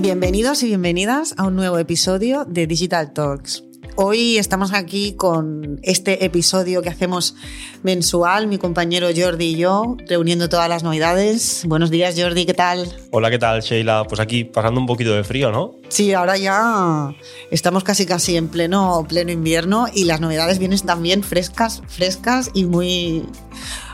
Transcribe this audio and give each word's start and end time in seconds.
Bienvenidos 0.00 0.62
y 0.62 0.68
bienvenidas 0.68 1.34
a 1.36 1.44
un 1.44 1.56
nuevo 1.56 1.76
episodio 1.76 2.46
de 2.46 2.66
Digital 2.66 3.12
Talks. 3.12 3.64
Hoy 3.96 4.38
estamos 4.38 4.72
aquí 4.72 5.12
con 5.12 5.78
este 5.82 6.24
episodio 6.24 6.80
que 6.80 6.88
hacemos 6.88 7.34
mensual, 7.82 8.46
mi 8.46 8.56
compañero 8.56 9.08
Jordi 9.14 9.44
y 9.44 9.56
yo, 9.56 9.98
reuniendo 10.08 10.48
todas 10.48 10.70
las 10.70 10.82
novedades. 10.84 11.64
Buenos 11.66 11.90
días, 11.90 12.14
Jordi, 12.18 12.46
¿qué 12.46 12.54
tal? 12.54 12.90
Hola, 13.10 13.28
¿qué 13.30 13.38
tal, 13.38 13.60
Sheila? 13.60 14.04
Pues 14.08 14.20
aquí 14.20 14.44
pasando 14.44 14.80
un 14.80 14.86
poquito 14.86 15.12
de 15.12 15.22
frío, 15.22 15.52
¿no? 15.52 15.74
Sí, 15.90 16.14
ahora 16.14 16.38
ya 16.38 17.14
estamos 17.50 17.84
casi 17.84 18.06
casi 18.06 18.36
en 18.36 18.48
pleno, 18.48 19.04
pleno 19.06 19.30
invierno 19.32 19.86
y 19.92 20.04
las 20.04 20.22
novedades 20.22 20.58
vienen 20.58 20.78
también 20.78 21.22
frescas, 21.22 21.82
frescas 21.88 22.50
y 22.54 22.64
muy, 22.64 23.26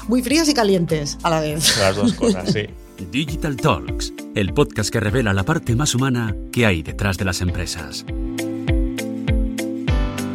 muy 0.07 0.23
frías 0.23 0.49
y 0.49 0.55
calientes 0.55 1.19
a 1.25 1.31
la 1.31 1.41
vez. 1.41 1.77
Las 1.79 1.97
dos 1.97 2.13
cosas, 2.13 2.49
sí. 2.53 2.69
Digital 3.05 3.57
Talks, 3.57 4.13
el 4.35 4.55
podcast 4.55 4.91
que 4.91 5.01
revela 5.01 5.33
la 5.35 5.45
parte 5.45 5.77
más 5.77 5.95
humana 5.95 6.35
que 6.53 6.67
hay 6.67 6.83
detrás 6.83 7.19
de 7.19 7.25
las 7.25 7.41
empresas. 7.41 8.05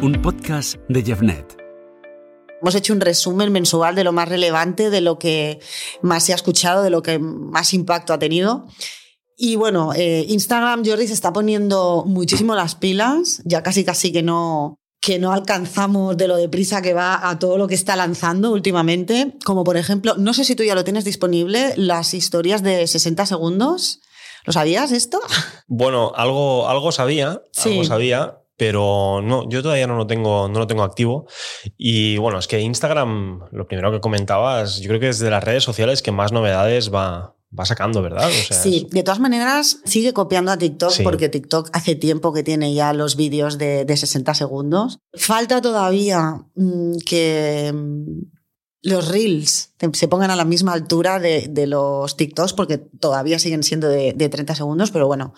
Un 0.00 0.20
podcast 0.22 0.76
de 0.88 1.02
Jeffnet. 1.02 1.56
Hemos 2.60 2.74
hecho 2.74 2.92
un 2.92 3.00
resumen 3.00 3.50
mensual 3.52 3.94
de 3.94 4.04
lo 4.04 4.12
más 4.12 4.28
relevante, 4.28 4.90
de 4.90 5.00
lo 5.00 5.18
que 5.18 5.60
más 6.02 6.24
se 6.24 6.32
ha 6.32 6.36
escuchado, 6.36 6.82
de 6.82 6.90
lo 6.90 7.02
que 7.02 7.18
más 7.18 7.74
impacto 7.74 8.12
ha 8.12 8.18
tenido. 8.18 8.66
Y 9.36 9.56
bueno, 9.56 9.92
eh, 9.94 10.24
Instagram, 10.28 10.84
Jordi, 10.84 11.08
se 11.08 11.14
está 11.14 11.32
poniendo 11.32 12.04
muchísimo 12.06 12.54
las 12.54 12.76
pilas, 12.76 13.42
ya 13.44 13.62
casi 13.62 13.84
casi 13.84 14.12
que 14.12 14.22
no, 14.22 14.78
que 15.02 15.18
no 15.18 15.32
alcanzamos 15.32 16.16
de 16.16 16.28
lo 16.28 16.36
deprisa 16.36 16.80
que 16.80 16.94
va 16.94 17.28
a 17.28 17.38
todo 17.40 17.58
lo 17.58 17.66
que 17.66 17.74
está 17.74 17.96
lanzando 17.96 18.52
últimamente, 18.52 19.34
como 19.44 19.64
por 19.64 19.76
ejemplo, 19.76 20.14
no 20.16 20.32
sé 20.32 20.44
si 20.44 20.54
tú 20.54 20.62
ya 20.62 20.76
lo 20.76 20.84
tienes 20.84 21.04
disponible, 21.04 21.74
las 21.76 22.14
historias 22.14 22.62
de 22.62 22.86
60 22.86 23.26
segundos. 23.26 24.00
¿Lo 24.44 24.52
sabías 24.52 24.92
esto? 24.92 25.20
Bueno, 25.66 26.12
algo, 26.14 26.68
algo 26.68 26.92
sabía, 26.92 27.42
Sí. 27.52 27.70
algo 27.70 27.84
sabía, 27.84 28.38
pero 28.56 29.20
no, 29.22 29.48
yo 29.48 29.60
todavía 29.62 29.88
no 29.88 29.96
lo 29.96 30.06
tengo, 30.06 30.48
no 30.48 30.60
lo 30.60 30.66
tengo 30.68 30.84
activo. 30.84 31.26
Y 31.76 32.16
bueno, 32.18 32.38
es 32.38 32.46
que 32.46 32.60
Instagram, 32.60 33.40
lo 33.50 33.66
primero 33.66 33.90
que 33.90 34.00
comentabas, 34.00 34.78
yo 34.80 34.88
creo 34.88 35.00
que 35.00 35.08
es 35.08 35.18
de 35.18 35.30
las 35.30 35.42
redes 35.42 35.64
sociales 35.64 36.00
que 36.00 36.12
más 36.12 36.30
novedades 36.30 36.94
va, 36.94 37.34
va 37.58 37.64
sacando, 37.66 38.00
¿verdad? 38.02 38.28
O 38.28 38.32
sea, 38.32 38.56
Sí, 38.62 38.86
de 38.90 39.02
todas 39.02 39.20
maneras, 39.20 39.78
sigue 39.84 40.12
copiando 40.12 40.50
a 40.52 40.56
TikTok 40.58 40.90
Sí. 40.90 41.02
porque 41.02 41.28
TikTok 41.28 41.68
hace 41.72 41.94
tiempo 41.94 42.32
que 42.32 42.42
tiene 42.42 42.72
ya 42.74 42.92
los 42.92 43.16
vídeos 43.16 43.58
de, 43.58 43.84
de 43.84 43.96
60 43.96 44.34
segundos. 44.34 44.98
Falta 45.14 45.60
todavía 45.60 46.44
mm, 46.54 46.96
que 47.04 47.72
mm, 47.74 48.22
los 48.84 49.08
reels 49.08 49.74
se 49.92 50.08
pongan 50.08 50.30
a 50.32 50.36
la 50.36 50.44
misma 50.44 50.72
altura 50.72 51.20
de, 51.20 51.46
de 51.48 51.68
los 51.68 52.16
TikToks 52.16 52.52
porque 52.52 52.78
todavía 52.78 53.38
siguen 53.38 53.62
siendo 53.62 53.88
de, 53.88 54.12
de 54.12 54.28
30 54.28 54.56
segundos, 54.56 54.90
pero 54.90 55.06
bueno, 55.06 55.34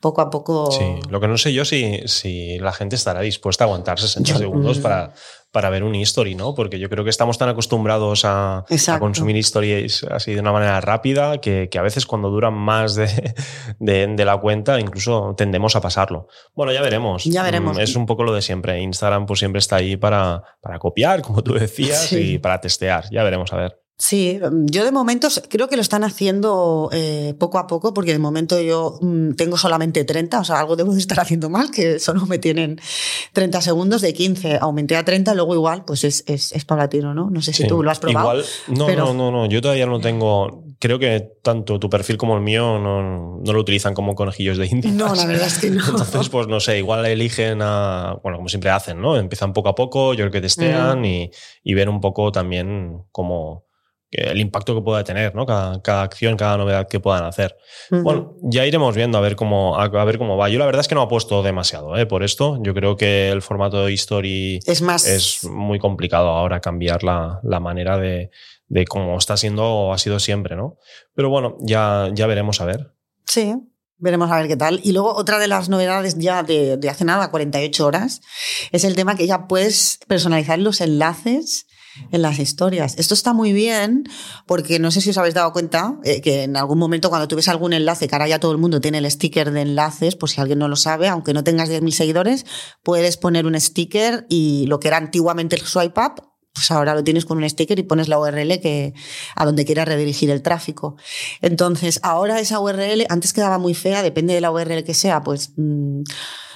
poco 0.00 0.20
a 0.20 0.30
poco... 0.30 0.72
Sí, 0.72 0.84
lo 1.08 1.20
que 1.20 1.28
no 1.28 1.38
sé 1.38 1.52
yo 1.52 1.64
si, 1.64 2.00
si 2.06 2.58
la 2.58 2.72
gente 2.72 2.96
estará 2.96 3.20
dispuesta 3.20 3.62
a 3.62 3.66
aguantar 3.66 4.00
60 4.00 4.32
Yo- 4.32 4.38
segundos 4.38 4.78
mm. 4.78 4.82
para, 4.82 5.14
para 5.50 5.70
ver 5.70 5.82
un 5.82 5.94
history, 5.94 6.34
¿no? 6.34 6.54
Porque 6.54 6.78
yo 6.78 6.88
creo 6.90 7.04
que 7.04 7.10
estamos 7.10 7.38
tan 7.38 7.48
acostumbrados 7.48 8.22
a, 8.24 8.64
consumir 8.98 9.36
stories 9.38 10.04
así 10.04 10.34
de 10.34 10.40
una 10.40 10.52
manera 10.52 10.80
rápida 10.80 11.38
que, 11.40 11.68
que 11.70 11.78
a 11.78 11.82
veces 11.82 12.04
cuando 12.06 12.30
duran 12.30 12.54
más 12.54 12.94
de, 12.94 13.34
de, 13.78 14.06
de 14.06 14.24
la 14.24 14.36
cuenta 14.38 14.78
incluso 14.80 15.34
tendemos 15.36 15.74
a 15.76 15.80
pasarlo. 15.80 16.28
Bueno, 16.54 16.72
ya 16.72 16.82
veremos. 16.82 17.24
Ya 17.24 17.42
veremos. 17.42 17.76
Mm, 17.76 17.80
Es 17.80 17.96
un 17.96 18.06
poco 18.06 18.24
lo 18.24 18.34
de 18.34 18.42
siempre. 18.42 18.80
Instagram 18.80 19.26
pues 19.26 19.38
siempre 19.38 19.58
está 19.60 19.76
ahí 19.76 19.96
para, 19.96 20.42
para 20.60 20.78
copiar, 20.78 21.22
como 21.22 21.42
tú 21.42 21.54
decías, 21.54 22.06
Sí. 22.08 22.34
y 22.34 22.38
para 22.38 22.60
testear. 22.60 23.04
Ya 23.10 23.22
veremos, 23.22 23.52
a 23.52 23.56
ver. 23.56 23.80
Sí, 24.00 24.38
yo 24.66 24.84
de 24.84 24.92
momento 24.92 25.26
creo 25.48 25.68
que 25.68 25.74
lo 25.74 25.82
están 25.82 26.04
haciendo 26.04 26.88
eh, 26.92 27.34
poco 27.36 27.58
a 27.58 27.66
poco, 27.66 27.92
porque 27.92 28.12
de 28.12 28.20
momento 28.20 28.60
yo 28.60 28.96
mm, 29.00 29.32
tengo 29.32 29.56
solamente 29.58 30.04
30, 30.04 30.38
o 30.38 30.44
sea, 30.44 30.60
algo 30.60 30.76
debo 30.76 30.92
de 30.92 31.00
estar 31.00 31.18
haciendo 31.20 31.50
mal, 31.50 31.72
que 31.72 31.98
solo 31.98 32.24
me 32.26 32.38
tienen 32.38 32.80
30 33.32 33.60
segundos 33.60 34.00
de 34.00 34.14
15, 34.14 34.58
aumenté 34.60 34.94
a 34.96 35.04
30, 35.04 35.34
luego 35.34 35.54
igual, 35.54 35.84
pues 35.84 36.04
es, 36.04 36.22
es, 36.28 36.52
es 36.52 36.64
paulatino, 36.64 37.12
¿no? 37.12 37.28
No 37.28 37.42
sé 37.42 37.52
si 37.52 37.62
Sí. 37.64 37.68
tú 37.68 37.82
lo 37.82 37.90
has 37.90 37.98
probado. 37.98 38.34
Igual, 38.34 38.44
no, 38.68 38.86
pero- 38.86 39.06
no, 39.06 39.14
no, 39.14 39.30
no, 39.32 39.46
yo 39.46 39.60
todavía 39.60 39.86
no 39.86 40.00
tengo. 40.00 40.62
Creo 40.78 41.00
que 41.00 41.32
tanto 41.42 41.80
tu 41.80 41.90
perfil 41.90 42.16
como 42.18 42.36
el 42.36 42.42
mío 42.44 42.78
no, 42.78 43.40
no 43.44 43.52
lo 43.52 43.58
utilizan 43.60 43.94
como 43.94 44.14
conejillos 44.14 44.58
de 44.58 44.66
indias. 44.68 44.94
No, 44.94 45.12
la 45.12 45.26
verdad 45.26 45.48
es 45.48 45.58
que 45.58 45.70
no. 45.70 45.82
Entonces, 45.88 46.28
pues 46.28 46.46
no 46.46 46.60
sé, 46.60 46.78
igual 46.78 47.04
eligen 47.04 47.58
a. 47.62 48.16
Bueno, 48.22 48.38
como 48.38 48.48
siempre 48.48 48.70
hacen, 48.70 49.00
¿no? 49.00 49.16
Empiezan 49.16 49.52
poco 49.52 49.70
a 49.70 49.74
poco, 49.74 50.14
yo 50.14 50.18
creo 50.20 50.30
que 50.30 50.38
Mm. 50.38 50.42
testean 50.42 51.04
y, 51.04 51.30
y 51.64 51.74
ven 51.74 51.88
un 51.88 52.00
poco 52.00 52.30
también 52.30 53.02
como 53.10 53.64
el 54.10 54.40
impacto 54.40 54.74
que 54.74 54.80
pueda 54.80 55.04
tener, 55.04 55.34
¿no? 55.34 55.44
Cada, 55.44 55.82
cada 55.82 56.02
acción, 56.02 56.36
cada 56.36 56.56
novedad 56.56 56.88
que 56.88 57.00
puedan 57.00 57.24
hacer. 57.24 57.56
Bueno, 57.90 58.36
ya 58.42 58.64
iremos 58.64 58.96
viendo 58.96 59.18
a 59.18 59.20
ver 59.20 59.36
cómo, 59.36 59.78
a, 59.78 59.84
a 59.84 60.04
ver 60.04 60.18
cómo 60.18 60.36
va. 60.36 60.48
Yo 60.48 60.58
la 60.58 60.66
verdad 60.66 60.80
es 60.80 60.88
que 60.88 60.94
no 60.94 61.02
apuesto 61.02 61.42
demasiado 61.42 61.96
¿eh? 61.96 62.06
por 62.06 62.22
esto. 62.22 62.58
Yo 62.62 62.74
creo 62.74 62.96
que 62.96 63.30
el 63.30 63.42
formato 63.42 63.84
de 63.84 63.92
History 63.92 64.60
es 64.66 64.82
más... 64.82 65.06
es 65.06 65.44
muy 65.44 65.78
complicado 65.78 66.28
ahora 66.30 66.60
cambiar 66.60 67.04
la, 67.04 67.40
la 67.42 67.60
manera 67.60 67.98
de, 67.98 68.30
de 68.68 68.84
cómo 68.86 69.18
está 69.18 69.36
siendo 69.36 69.64
o 69.64 69.92
ha 69.92 69.98
sido 69.98 70.18
siempre, 70.20 70.56
¿no? 70.56 70.78
Pero 71.14 71.28
bueno, 71.28 71.56
ya, 71.60 72.08
ya 72.14 72.26
veremos 72.26 72.60
a 72.60 72.64
ver. 72.64 72.94
Sí, 73.26 73.54
veremos 73.98 74.30
a 74.30 74.36
ver 74.36 74.48
qué 74.48 74.56
tal. 74.56 74.80
Y 74.82 74.92
luego 74.92 75.14
otra 75.14 75.38
de 75.38 75.48
las 75.48 75.68
novedades 75.68 76.16
ya 76.16 76.42
de, 76.42 76.78
de 76.78 76.88
hace 76.88 77.04
nada, 77.04 77.30
48 77.30 77.86
horas, 77.86 78.22
es 78.72 78.84
el 78.84 78.94
tema 78.94 79.16
que 79.16 79.26
ya 79.26 79.46
puedes 79.46 79.98
personalizar 80.06 80.58
los 80.58 80.80
enlaces 80.80 81.66
en 82.12 82.22
las 82.22 82.38
historias. 82.38 82.94
Esto 82.98 83.14
está 83.14 83.32
muy 83.32 83.52
bien 83.52 84.04
porque 84.46 84.78
no 84.78 84.90
sé 84.90 85.00
si 85.00 85.10
os 85.10 85.18
habéis 85.18 85.34
dado 85.34 85.52
cuenta 85.52 85.98
eh, 86.04 86.20
que 86.20 86.44
en 86.44 86.56
algún 86.56 86.78
momento 86.78 87.08
cuando 87.08 87.26
tú 87.26 87.38
algún 87.48 87.72
enlace, 87.72 88.08
que 88.08 88.14
ahora 88.14 88.28
ya 88.28 88.40
todo 88.40 88.52
el 88.52 88.58
mundo 88.58 88.80
tiene 88.80 88.98
el 88.98 89.10
sticker 89.10 89.50
de 89.52 89.62
enlaces, 89.62 90.16
por 90.16 90.28
si 90.28 90.40
alguien 90.40 90.58
no 90.58 90.68
lo 90.68 90.76
sabe, 90.76 91.08
aunque 91.08 91.32
no 91.32 91.44
tengas 91.44 91.70
10.000 91.70 91.90
seguidores, 91.92 92.46
puedes 92.82 93.16
poner 93.16 93.46
un 93.46 93.58
sticker 93.60 94.26
y 94.28 94.66
lo 94.66 94.80
que 94.80 94.88
era 94.88 94.96
antiguamente 94.96 95.56
el 95.56 95.62
swipe 95.62 96.00
up, 96.00 96.22
pues 96.52 96.70
ahora 96.70 96.94
lo 96.94 97.04
tienes 97.04 97.24
con 97.24 97.38
un 97.38 97.48
sticker 97.48 97.78
y 97.78 97.84
pones 97.84 98.08
la 98.08 98.18
URL 98.18 98.60
que, 98.60 98.94
a 99.36 99.44
donde 99.44 99.64
quieras 99.64 99.86
redirigir 99.86 100.30
el 100.30 100.42
tráfico. 100.42 100.96
Entonces, 101.40 102.00
ahora 102.02 102.40
esa 102.40 102.58
URL, 102.58 103.06
antes 103.08 103.32
quedaba 103.32 103.58
muy 103.58 103.74
fea, 103.74 104.02
depende 104.02 104.34
de 104.34 104.40
la 104.40 104.50
URL 104.50 104.82
que 104.82 104.94
sea, 104.94 105.22
pues 105.22 105.52
mm, 105.56 106.02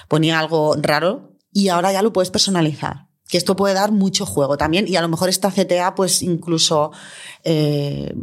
ponía 0.09 0.39
algo 0.39 0.75
raro 0.77 1.37
y 1.51 1.69
ahora 1.69 1.93
ya 1.93 2.01
lo 2.01 2.11
puedes 2.11 2.31
personalizar. 2.31 3.07
Que 3.33 3.37
esto 3.39 3.55
puede 3.55 3.73
dar 3.73 3.91
mucho 3.91 4.27
juego 4.27 4.57
también 4.57 4.87
y 4.87 4.95
a 4.95 5.01
lo 5.01 5.07
mejor 5.07 5.27
esta 5.27 5.49
CTA 5.49 5.95
pues 5.95 6.21
incluso 6.21 6.91
eh, 7.43 8.13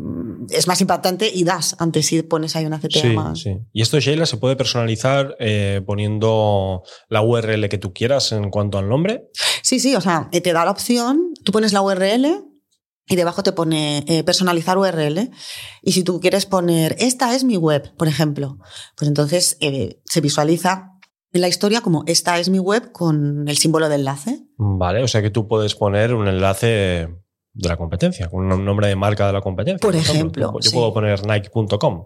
es 0.50 0.68
más 0.68 0.80
impactante 0.80 1.28
y 1.34 1.42
das 1.42 1.74
antes 1.80 2.06
si 2.06 2.22
pones 2.22 2.54
ahí 2.54 2.64
una 2.64 2.78
CTA 2.78 3.00
Sí, 3.00 3.08
más. 3.08 3.40
sí. 3.40 3.56
Y 3.72 3.82
esto, 3.82 3.98
Sheila, 3.98 4.24
se 4.24 4.36
puede 4.36 4.54
personalizar 4.54 5.34
eh, 5.40 5.82
poniendo 5.84 6.84
la 7.08 7.22
URL 7.22 7.68
que 7.68 7.78
tú 7.78 7.92
quieras 7.92 8.30
en 8.30 8.50
cuanto 8.50 8.78
al 8.78 8.88
nombre. 8.88 9.28
Sí, 9.62 9.80
sí, 9.80 9.96
o 9.96 10.00
sea, 10.00 10.28
eh, 10.30 10.40
te 10.40 10.52
da 10.52 10.64
la 10.64 10.70
opción, 10.70 11.32
tú 11.44 11.50
pones 11.50 11.72
la 11.72 11.82
URL 11.82 12.44
y 13.08 13.16
debajo 13.16 13.42
te 13.42 13.50
pone 13.50 14.04
eh, 14.06 14.22
personalizar 14.22 14.78
URL. 14.78 15.28
Y 15.82 15.90
si 15.90 16.04
tú 16.04 16.20
quieres 16.20 16.46
poner, 16.46 16.94
esta 17.00 17.34
es 17.34 17.42
mi 17.42 17.56
web, 17.56 17.92
por 17.96 18.06
ejemplo, 18.06 18.58
pues 18.96 19.08
entonces 19.08 19.56
eh, 19.60 20.00
se 20.04 20.20
visualiza 20.20 20.89
en 21.32 21.40
la 21.40 21.48
historia 21.48 21.80
como 21.80 22.02
esta 22.06 22.38
es 22.38 22.48
mi 22.48 22.58
web 22.58 22.92
con 22.92 23.48
el 23.48 23.56
símbolo 23.58 23.88
de 23.88 23.96
enlace. 23.96 24.42
Vale, 24.56 25.02
o 25.02 25.08
sea 25.08 25.22
que 25.22 25.30
tú 25.30 25.46
puedes 25.48 25.74
poner 25.74 26.14
un 26.14 26.26
enlace 26.28 27.08
de 27.52 27.68
la 27.68 27.76
competencia, 27.76 28.28
con 28.28 28.50
un 28.52 28.64
nombre 28.64 28.86
de 28.88 28.96
marca 28.96 29.26
de 29.26 29.32
la 29.32 29.40
competencia. 29.40 29.84
Por 29.86 29.96
ejemplo, 29.96 30.52
Yo 30.60 30.68
sí. 30.70 30.74
puedo 30.74 30.92
poner 30.94 31.26
nike.com. 31.26 32.04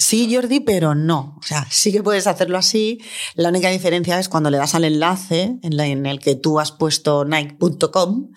Sí, 0.00 0.32
Jordi, 0.32 0.60
pero 0.60 0.94
no. 0.94 1.36
O 1.40 1.42
sea, 1.42 1.66
sí 1.70 1.90
que 1.90 2.02
puedes 2.04 2.26
hacerlo 2.28 2.56
así. 2.56 3.00
La 3.34 3.48
única 3.48 3.68
diferencia 3.68 4.18
es 4.20 4.28
cuando 4.28 4.48
le 4.48 4.56
das 4.58 4.76
al 4.76 4.84
enlace 4.84 5.58
en, 5.62 5.76
la- 5.76 5.86
en 5.86 6.06
el 6.06 6.20
que 6.20 6.36
tú 6.36 6.60
has 6.60 6.70
puesto 6.70 7.24
nike.com, 7.24 8.30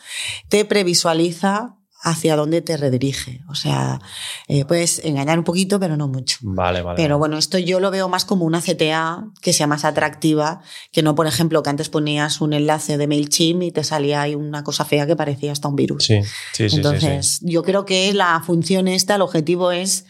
te 0.50 0.66
previsualiza 0.66 1.78
hacia 2.04 2.36
dónde 2.36 2.62
te 2.62 2.78
redirige. 2.78 3.42
O 3.48 3.56
sea, 3.56 4.00
eh, 4.48 4.66
puedes 4.66 5.04
engañar 5.06 5.38
un 5.38 5.44
poquito, 5.46 5.80
pero 5.80 5.98
no 5.98 6.08
mucho. 6.08 6.38
Vale, 6.42 6.82
vale. 6.82 6.96
Pero 6.98 7.18
bueno, 7.20 7.38
esto 7.38 7.58
yo 7.60 7.80
lo 7.80 7.92
veo 7.92 8.10
más 8.10 8.26
como 8.26 8.46
una 8.46 8.60
CTA 8.62 9.26
que 9.42 9.54
sea 9.54 9.68
más 9.68 9.86
atractiva, 9.86 10.62
que 10.92 11.04
no, 11.04 11.14
por 11.16 11.28
ejemplo, 11.28 11.62
que 11.64 11.70
antes 11.70 11.90
ponías 11.90 12.42
un 12.42 12.54
enlace 12.54 12.98
de 12.98 13.08
MailChimp 13.08 13.62
y 13.64 13.72
te 13.72 13.84
salía 13.84 14.22
ahí 14.24 14.36
una 14.36 14.64
cosa 14.64 14.84
fea 14.86 15.06
que 15.06 15.16
parecía 15.16 15.52
hasta 15.52 15.68
un 15.68 15.76
virus. 15.76 16.06
Sí, 16.06 16.22
sí, 16.54 16.70
sí, 16.70 16.76
Entonces, 16.78 17.38
sí. 17.40 17.46
yo 17.52 17.64
creo 17.64 17.86
que 17.86 18.12
la 18.14 18.42
función 18.46 18.88
esta, 18.88 19.16
el 19.16 19.22
objetivo 19.22 19.72
es 19.72 20.06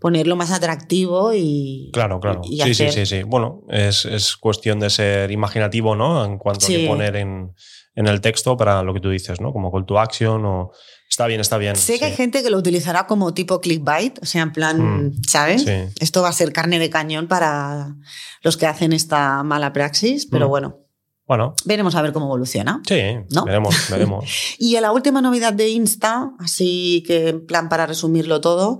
ponerlo 0.00 0.36
más 0.36 0.50
atractivo 0.50 1.32
y. 1.34 1.90
Claro, 1.92 2.18
claro. 2.20 2.40
y 2.44 2.60
Sí, 2.62 2.74
sí, 2.74 2.84
hacer- 2.84 2.92
sí, 2.92 3.06
sí. 3.06 3.22
Bueno, 3.24 3.62
es, 3.68 4.04
es 4.04 4.36
cuestión 4.36 4.80
de 4.80 4.90
ser 4.90 5.30
imaginativo, 5.30 5.94
¿no? 5.96 6.24
En 6.24 6.38
cuanto 6.38 6.66
a 6.66 6.68
Sí. 6.68 6.86
poner 6.88 7.16
en, 7.16 7.52
en 7.94 8.06
el 8.08 8.20
texto 8.20 8.56
para 8.56 8.82
lo 8.82 8.94
que 8.94 9.00
tú 9.00 9.10
dices, 9.10 9.40
¿no? 9.40 9.52
Como 9.52 9.70
call 9.72 9.86
to 9.86 9.98
action 9.98 10.44
o... 10.44 10.70
Está 11.12 11.26
bien, 11.26 11.42
está 11.42 11.58
bien. 11.58 11.76
Sé 11.76 11.98
que 11.98 12.06
hay 12.06 12.14
gente 12.14 12.42
que 12.42 12.48
lo 12.48 12.56
utilizará 12.56 13.06
como 13.06 13.34
tipo 13.34 13.60
clickbait, 13.60 14.18
o 14.22 14.24
sea, 14.24 14.40
en 14.44 14.50
plan, 14.52 14.78
Mm, 15.08 15.22
¿sabes? 15.28 15.62
sí. 15.64 15.70
Esto 16.00 16.22
va 16.22 16.30
a 16.30 16.32
ser 16.32 16.54
carne 16.54 16.78
de 16.78 16.88
cañón 16.88 17.28
para 17.28 17.94
los 18.40 18.56
que 18.56 18.64
hacen 18.64 18.94
esta 18.94 19.42
mala 19.42 19.74
praxis, 19.74 20.24
pero 20.24 20.46
Mm. 20.46 20.48
bueno, 20.50 20.78
Bueno, 21.26 21.54
veremos 21.66 21.94
a 21.96 22.02
ver 22.02 22.12
cómo 22.14 22.26
evoluciona. 22.26 22.80
sí, 22.88 22.96
¿No? 23.30 23.44
veremos, 23.44 23.74
veremos. 23.90 24.24
Y 24.58 24.80
la 24.80 24.90
última 24.90 25.20
novedad 25.20 25.52
de 25.52 25.68
Insta, 25.68 26.30
así 26.38 27.04
que 27.06 27.28
en 27.28 27.44
plan 27.46 27.68
para 27.68 27.86
resumirlo 27.86 28.40
todo, 28.40 28.78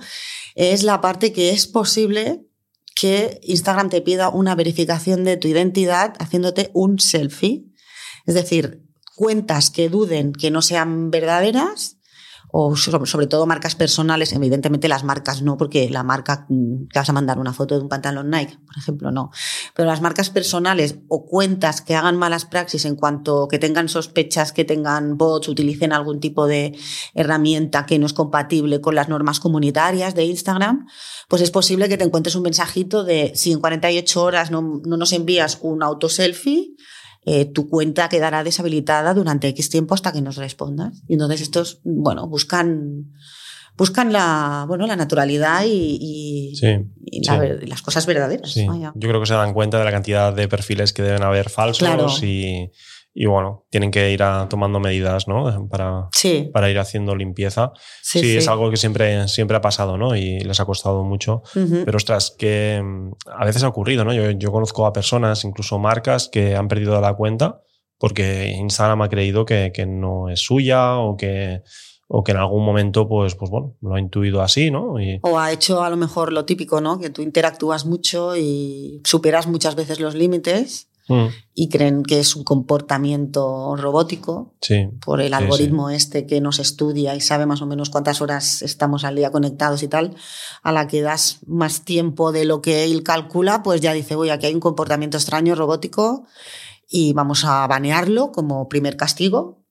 es 0.55 0.83
la 0.85 1.03
parte 1.03 1.33
que 1.35 1.51
es 1.51 1.67
posible 1.67 2.47
que 2.95 3.41
Instagram 3.43 3.91
te 3.91 4.01
pida 4.01 4.31
una 4.31 4.55
verificación 4.55 5.23
de 5.25 5.37
tu 5.37 5.49
identidad 5.49 6.15
haciéndote 6.19 6.71
un 6.73 6.99
selfie. 6.99 7.65
Es 8.27 8.35
decir, 8.35 8.83
cuentas 9.17 9.69
que 9.71 9.91
duden 9.91 10.33
que 10.33 10.51
no 10.51 10.63
sean 10.63 11.11
verdaderas 11.11 11.99
o 12.55 12.77
sobre, 12.77 13.27
todo 13.27 13.47
marcas 13.47 13.75
personales, 13.75 14.35
evidentemente 14.35 14.87
las 14.87 15.05
marcas 15.05 15.41
no, 15.41 15.57
porque 15.57 15.89
la 15.89 16.03
marca 16.03 16.45
mm, 16.51 16.89
que 16.89 16.99
vas 16.99 17.09
a 17.09 17.15
mandar 17.15 17.39
una 17.39 17.55
foto 17.55 17.77
de 17.77 17.81
un 17.81 17.89
pantalón 17.89 18.29
Nike, 18.29 18.59
por 18.67 18.77
ejemplo, 18.77 19.11
no. 19.11 19.31
Pero 19.75 19.89
las 19.89 20.03
marcas 20.03 20.29
personales 20.29 20.99
o 21.09 21.25
cuentas 21.25 21.81
que 21.81 21.95
hagan 21.95 22.19
malas 22.19 22.45
praxis 22.45 22.85
en 22.85 22.95
cuanto 22.95 23.49
que 23.49 23.59
tengan 23.59 23.89
sospechas, 23.89 24.53
que 24.53 24.67
tengan 24.67 25.17
bots, 25.17 25.49
utilicen 25.49 25.95
algún 25.95 26.21
tipo 26.21 26.47
de 26.47 26.79
herramienta 27.15 27.87
que 27.87 27.99
no 27.99 28.05
es 28.05 28.13
compatible 28.13 28.83
con 28.83 28.97
las 28.97 29.09
normas 29.09 29.41
comunitarias 29.41 30.15
de 30.15 30.25
Instagram, 30.25 30.87
pues 31.29 31.41
es 31.41 31.51
posible 31.51 31.89
que 31.89 31.97
te 31.97 32.05
encuentres 32.05 32.37
un 32.37 32.43
mensajito 32.43 33.03
de 33.03 33.33
si 33.35 33.53
en 33.53 33.61
48 33.61 34.23
horas 34.23 34.51
no, 34.51 34.83
no 34.85 34.99
nos 34.99 35.15
envías 35.15 35.59
un 35.63 35.83
auto 35.83 36.11
selfie, 36.11 36.77
eh, 37.25 37.45
tu 37.45 37.69
cuenta 37.69 38.09
quedará 38.09 38.43
deshabilitada 38.43 39.15
durante 39.15 39.49
X 39.49 39.71
tiempo 39.71 39.95
hasta 39.95 40.13
que 40.13 40.21
nos 40.21 40.37
respondas. 40.37 41.03
Y 41.09 41.15
entonces 41.15 41.41
estos, 41.41 41.81
bueno, 41.85 42.27
buscan, 42.27 43.13
buscan 43.77 44.13
la, 44.13 44.65
bueno, 44.67 44.87
la 44.87 44.97
naturalidad 44.97 45.63
y, 45.67 46.53
las 47.67 47.83
cosas 47.83 48.07
verdaderas. 48.07 48.55
Yo 48.55 48.93
creo 48.95 49.21
que 49.21 49.27
se 49.27 49.35
dan 49.35 49.55
cuenta 49.55 49.79
de 49.79 49.85
la 49.85 49.93
cantidad 49.93 50.33
de 50.33 50.49
perfiles 50.49 50.93
que 50.93 51.03
deben 51.03 51.23
haber 51.23 51.49
falsos 51.49 52.23
y 52.23 52.71
y 53.15 53.27
bueno, 53.27 53.67
tienen 53.71 53.91
que 53.91 54.11
ir 54.11 54.23
tomando 54.49 54.81
medidas 54.81 55.29
¿no? 55.29 55.69
para, 55.71 56.09
para 56.53 56.71
ir 56.71 56.79
haciendo 56.79 57.15
limpieza. 57.15 57.73
Sí, 58.03 58.37
es 58.37 58.49
algo 58.49 58.71
que 58.71 58.77
siempre, 58.77 59.29
siempre 59.29 59.57
ha 59.57 59.61
pasado 59.61 59.99
¿no? 59.99 60.17
y 60.17 60.41
les 60.41 60.61
ha 60.61 60.65
costado 60.65 61.05
mucho. 61.05 61.43
Pero 61.53 61.97
ostras, 61.97 62.35
que 62.37 62.81
mm, 62.83 63.13
a 63.39 63.45
veces 63.45 63.63
ha 63.65 63.69
ocurrido. 63.69 64.05
¿no? 64.05 64.13
Yo, 64.13 64.31
yo, 64.31 64.51
conozco 64.51 64.87
a 64.87 64.93
personas, 64.93 65.45
incluso 65.45 65.79
marcas, 65.79 66.29
que 66.31 66.57
han 66.57 66.69
perdido 66.69 67.01
la 67.01 67.15
cuenta 67.15 67.61
porque 68.03 68.51
Instagram 68.59 69.03
ha 69.03 69.09
creído 69.09 69.45
que, 69.45 69.71
que 69.73 69.87
no 69.87 70.29
es 70.29 70.41
suya 70.41 70.97
o 70.97 71.17
que, 71.17 71.63
o 72.09 72.25
que 72.25 72.33
en 72.33 72.39
algún 72.39 72.65
momento, 72.65 73.09
pues, 73.09 73.37
pues 73.37 73.49
bueno, 73.49 73.77
lo 73.81 73.95
ha 73.95 74.01
intuido 74.01 74.43
así, 74.43 74.73
¿no? 74.73 74.97
O 75.23 75.39
ha 75.39 75.53
hecho 75.53 75.85
a 75.85 75.89
lo 75.89 75.97
mejor 75.97 76.33
lo 76.33 76.45
típico, 76.45 76.81
¿no? 76.81 76.99
Que 76.99 77.11
tú 77.11 77.23
interactúas 77.23 77.87
mucho 77.87 78.37
y 78.37 79.01
superas 79.05 79.47
muchas 79.47 79.77
veces 79.77 80.01
los 80.01 80.17
límites 80.17 80.89
Mm. 81.09 81.27
y 81.55 81.69
creen 81.69 82.05
que 82.05 82.21
es 82.21 82.37
un 82.37 82.45
comportamiento 82.45 83.75
robótico 83.77 84.55
por 85.05 85.21
el 85.21 85.35
algoritmo 85.35 85.91
este 85.91 86.27
que 86.27 86.41
nos 86.41 86.61
estudia 86.61 87.17
y 87.17 87.21
sabe 87.21 87.45
más 87.45 87.61
o 87.61 87.67
menos 87.67 87.91
cuántas 87.91 88.21
horas 88.21 88.63
estamos 88.63 89.05
al 89.05 89.17
día 89.17 89.33
conectados 89.33 89.83
y 89.83 89.89
tal, 89.89 90.15
a 90.63 90.71
la 90.71 90.87
que 90.87 91.03
das 91.03 91.41
más 91.47 91.85
tiempo 91.85 92.31
de 92.31 92.45
lo 92.45 92.63
que 92.63 92.85
él 92.85 93.03
calcula, 93.03 93.63
pues 93.63 93.81
ya 93.81 93.93
dice, 93.93 94.15
voy, 94.15 94.31
aquí 94.31 94.47
hay 94.47 94.55
un 94.55 94.61
comportamiento 94.61 95.17
extraño 95.17 95.57
robótico 95.57 96.25
y 96.89 97.13
vamos 97.15 97.45
a 97.45 97.67
banearlo 97.67 98.31
como 98.31 98.69
primer 98.69 98.97
castigo 98.97 99.62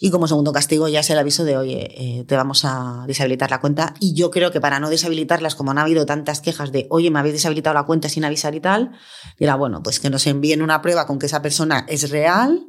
y 0.00 0.10
como 0.10 0.28
segundo 0.28 0.52
castigo 0.52 0.88
ya 0.88 1.00
es 1.00 1.10
el 1.10 1.18
aviso 1.18 1.44
de, 1.44 1.56
oye, 1.56 1.88
eh, 1.96 2.24
te 2.24 2.36
vamos 2.36 2.64
a 2.64 3.04
deshabilitar 3.06 3.50
la 3.50 3.60
cuenta. 3.60 3.94
Y 4.00 4.14
yo 4.14 4.30
creo 4.30 4.50
que 4.50 4.60
para 4.60 4.80
no 4.80 4.90
deshabilitarlas, 4.90 5.54
como 5.54 5.70
han 5.70 5.78
habido 5.78 6.06
tantas 6.06 6.40
quejas 6.40 6.72
de, 6.72 6.86
oye, 6.90 7.10
me 7.10 7.18
habéis 7.18 7.34
deshabilitado 7.34 7.74
la 7.74 7.84
cuenta 7.84 8.08
sin 8.08 8.24
avisar 8.24 8.54
y 8.54 8.60
tal, 8.60 8.92
dirá, 9.38 9.54
bueno, 9.54 9.82
pues 9.82 10.00
que 10.00 10.10
nos 10.10 10.26
envíen 10.26 10.62
una 10.62 10.82
prueba 10.82 11.06
con 11.06 11.18
que 11.18 11.26
esa 11.26 11.42
persona 11.42 11.86
es 11.88 12.10
real. 12.10 12.66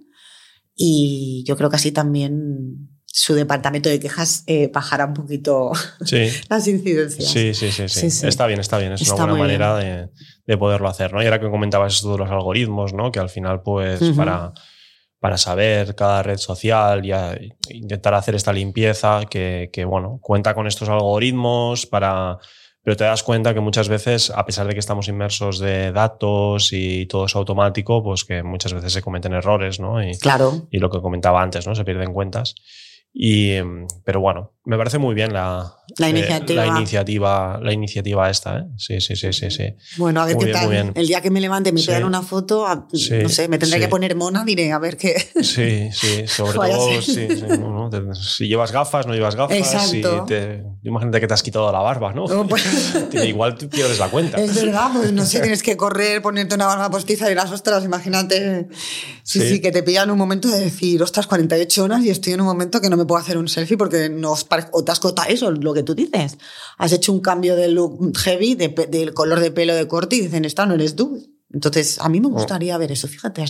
Y 0.75 1.43
yo 1.47 1.57
creo 1.57 1.69
que 1.69 1.75
así 1.77 1.91
también 1.91 2.89
su 3.07 3.33
departamento 3.33 3.89
de 3.89 3.99
quejas 3.99 4.43
eh, 4.45 4.69
bajará 4.71 5.05
un 5.05 5.15
poquito 5.15 5.71
las 6.49 6.67
incidencias. 6.67 7.29
Sí, 7.29 7.53
sí, 7.53 7.71
sí, 7.71 7.89
sí, 7.89 8.27
Está 8.27 8.45
bien, 8.45 8.59
está 8.59 8.77
bien. 8.77 8.93
Es 8.93 9.09
una 9.09 9.25
buena 9.25 9.39
manera 9.39 9.75
de, 9.77 10.09
de, 10.45 10.57
poderlo 10.57 10.87
hacer, 10.87 11.13
¿no? 11.13 11.21
Y 11.21 11.25
ahora 11.25 11.39
que 11.39 11.49
comentabas 11.49 11.95
esto 11.95 12.11
de 12.11 12.19
los 12.19 12.29
algoritmos, 12.29 12.93
¿no? 12.93 13.11
Que 13.11 13.19
al 13.19 13.29
final, 13.29 13.63
pues, 13.63 14.01
para 14.15 14.53
para 15.19 15.37
saber 15.37 15.95
cada 15.95 16.23
red 16.23 16.37
social 16.37 17.05
y 17.05 17.11
intentar 17.75 18.13
hacer 18.13 18.35
esta 18.35 18.53
limpieza 18.53 19.21
que, 19.29 19.85
bueno, 19.87 20.19
cuenta 20.21 20.53
con 20.53 20.67
estos 20.67 20.89
algoritmos 20.89 21.85
para... 21.85 22.37
Pero 22.83 22.95
te 22.95 23.03
das 23.03 23.21
cuenta 23.21 23.53
que 23.53 23.59
muchas 23.59 23.89
veces, 23.89 24.29
a 24.29 24.45
pesar 24.45 24.65
de 24.65 24.71
que 24.71 24.79
estamos 24.79 25.09
inmersos 25.09 25.59
de 25.59 25.91
datos 25.91 26.69
y 26.71 27.05
todo 27.07 27.25
es 27.25 27.35
automático, 27.35 28.01
pues 28.01 28.23
que 28.23 28.43
muchas 28.43 28.71
veces 28.71 28.93
se 28.93 29.01
cometen 29.01 29.33
errores, 29.33 29.81
¿no? 29.81 30.01
Y, 30.01 30.17
claro. 30.17 30.67
Y 30.71 30.79
lo 30.79 30.89
que 30.89 31.01
comentaba 31.01 31.41
antes, 31.41 31.67
¿no? 31.67 31.75
Se 31.75 31.83
pierden 31.83 32.13
cuentas. 32.13 32.55
Y, 33.13 33.55
pero 34.05 34.21
bueno, 34.21 34.53
me 34.67 34.77
parece 34.77 34.97
muy 34.97 35.15
bien 35.15 35.31
la, 35.31 35.77
la, 35.97 36.09
iniciativa. 36.09 36.65
la 36.65 36.77
iniciativa. 36.77 37.59
La 37.63 37.71
iniciativa 37.71 38.29
esta, 38.29 38.59
¿eh? 38.59 38.63
Sí, 38.75 38.99
sí, 38.99 39.15
sí, 39.15 39.31
sí, 39.31 39.49
sí. 39.49 39.73
Bueno, 39.95 40.21
a 40.21 40.25
ver 40.25 40.35
qué 40.35 40.47
tal. 40.47 40.91
El 40.93 41.07
día 41.07 41.21
que 41.21 41.31
me 41.31 41.39
levante 41.39 41.71
me 41.71 41.81
pegan 41.81 42.03
una 42.03 42.21
foto, 42.21 42.67
no 42.67 43.29
sé, 43.29 43.47
me 43.47 43.57
tendré 43.59 43.79
que 43.79 43.87
poner 43.87 44.13
mona, 44.17 44.43
diré, 44.43 44.73
a 44.73 44.79
ver 44.79 44.97
qué. 44.97 45.15
Sí, 45.41 45.89
sí, 45.93 46.27
sobre 46.27 46.53
todo 46.53 48.13
si 48.13 48.47
llevas 48.49 48.73
gafas, 48.73 49.07
no 49.07 49.13
llevas 49.13 49.37
gafas. 49.37 49.57
Exacto. 49.57 50.25
te, 50.25 50.65
imagínate 50.83 51.21
que 51.21 51.27
te 51.27 51.33
has 51.33 51.43
quitado 51.43 51.71
la 51.71 51.79
barba, 51.79 52.11
¿no? 52.11 52.25
Pues 52.45 52.65
igual 53.25 53.57
tú 53.57 53.69
pierdes 53.69 53.99
la 53.99 54.09
cuenta. 54.09 54.37
Es 54.37 54.53
verdad, 54.53 54.89
pues 54.93 55.13
no 55.13 55.25
sé, 55.25 55.39
tienes 55.39 55.63
que 55.63 55.77
correr, 55.77 56.21
ponerte 56.21 56.55
una 56.55 56.65
barba 56.65 56.91
postiza 56.91 57.31
y 57.31 57.35
las 57.35 57.51
ostras, 57.51 57.85
imagínate. 57.85 58.67
Sí, 59.23 59.39
sí, 59.39 59.61
que 59.61 59.71
te 59.71 59.81
pillan 59.81 60.11
un 60.11 60.17
momento 60.17 60.49
de 60.49 60.59
decir, 60.59 61.01
ostras, 61.01 61.25
48 61.27 61.83
horas 61.83 62.03
y 62.03 62.09
estoy 62.09 62.33
en 62.33 62.41
un 62.41 62.47
momento 62.47 62.81
que 62.81 62.89
no 62.89 62.97
me 62.97 63.05
puedo 63.05 63.21
hacer 63.21 63.37
un 63.37 63.47
selfie 63.47 63.77
porque 63.77 64.09
no 64.09 64.31
os 64.31 64.43
parece, 64.43 64.56
o 64.71 64.83
te 64.83 64.91
has 64.91 64.99
cotado 64.99 65.29
eso, 65.29 65.51
lo 65.51 65.73
que 65.73 65.83
tú 65.83 65.95
dices. 65.95 66.37
Has 66.77 66.93
hecho 66.93 67.11
un 67.11 67.19
cambio 67.19 67.55
de 67.55 67.67
look 67.69 68.17
heavy, 68.17 68.55
del 68.55 69.13
color 69.13 69.39
de 69.39 69.51
pelo 69.51 69.75
de 69.75 69.87
corte 69.87 70.15
y 70.15 70.21
dicen, 70.21 70.45
esta 70.45 70.65
no 70.65 70.75
eres 70.75 70.95
tú. 70.95 71.23
Entonces, 71.53 71.99
a 71.99 72.09
mí 72.09 72.19
me 72.19 72.27
oh. 72.27 72.31
gustaría 72.31 72.77
ver 72.77 72.91
eso. 72.91 73.07
Fíjate, 73.07 73.43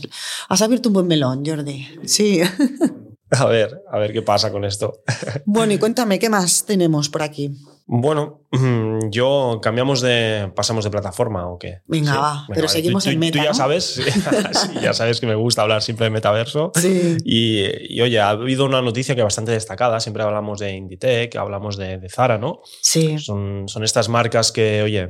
has, 0.50 0.62
abierto 0.62 0.90
un 0.90 0.94
buen 0.94 1.08
melón, 1.08 1.44
Jordi. 1.46 1.88
Sí. 2.06 2.42
A 3.32 3.46
ver, 3.46 3.82
a 3.92 4.00
ver 4.00 4.14
qué 4.14 4.22
pasa 4.22 4.52
con 4.52 4.66
esto. 4.66 5.02
Bueno, 5.46 5.74
y 5.74 5.78
cuéntame, 5.78 6.20
¿qué 6.20 6.30
más 6.30 6.66
tenemos 6.66 7.10
por 7.10 7.22
aquí? 7.22 7.52
Bueno, 7.86 8.42
mm, 8.52 9.10
yo 9.10 9.60
cambiamos 9.62 10.02
de. 10.02 10.52
pasamos 10.54 10.84
de 10.84 10.92
plataforma 10.92 11.48
o 11.48 11.58
qué. 11.58 11.80
Venga, 11.88 12.20
va, 12.20 12.46
pero 12.54 12.68
seguimos 12.68 13.06
en 13.08 13.18
meta. 13.18 13.40
Tú 13.40 13.46
ya 13.46 13.54
sabes, 13.54 14.02
ya 14.82 14.94
sabes 14.94 15.22
que 15.22 15.28
me 15.28 15.36
gusta 15.36 15.62
hablar 15.62 15.82
siempre 15.82 16.06
de 16.06 16.10
metaverso. 16.10 16.72
Sí. 16.76 17.18
Y, 17.24 18.02
oye, 18.02 18.20
ha 18.20 18.30
habido 18.30 18.66
una 18.66 18.82
noticia 18.82 19.16
que 19.16 19.24
bastante 19.24 19.54
destacada. 19.54 20.02
Siempre 20.02 20.24
hablamos 20.24 20.60
de 20.60 20.76
Inditech, 20.76 21.36
hablamos 21.38 21.78
de, 21.78 22.06
Zara, 22.10 22.38
¿no? 22.38 22.60
Sí. 22.82 23.18
Son, 23.20 23.70
son 23.70 23.84
estas 23.86 24.10
marcas 24.10 24.52
que, 24.52 24.82
oye, 24.84 25.10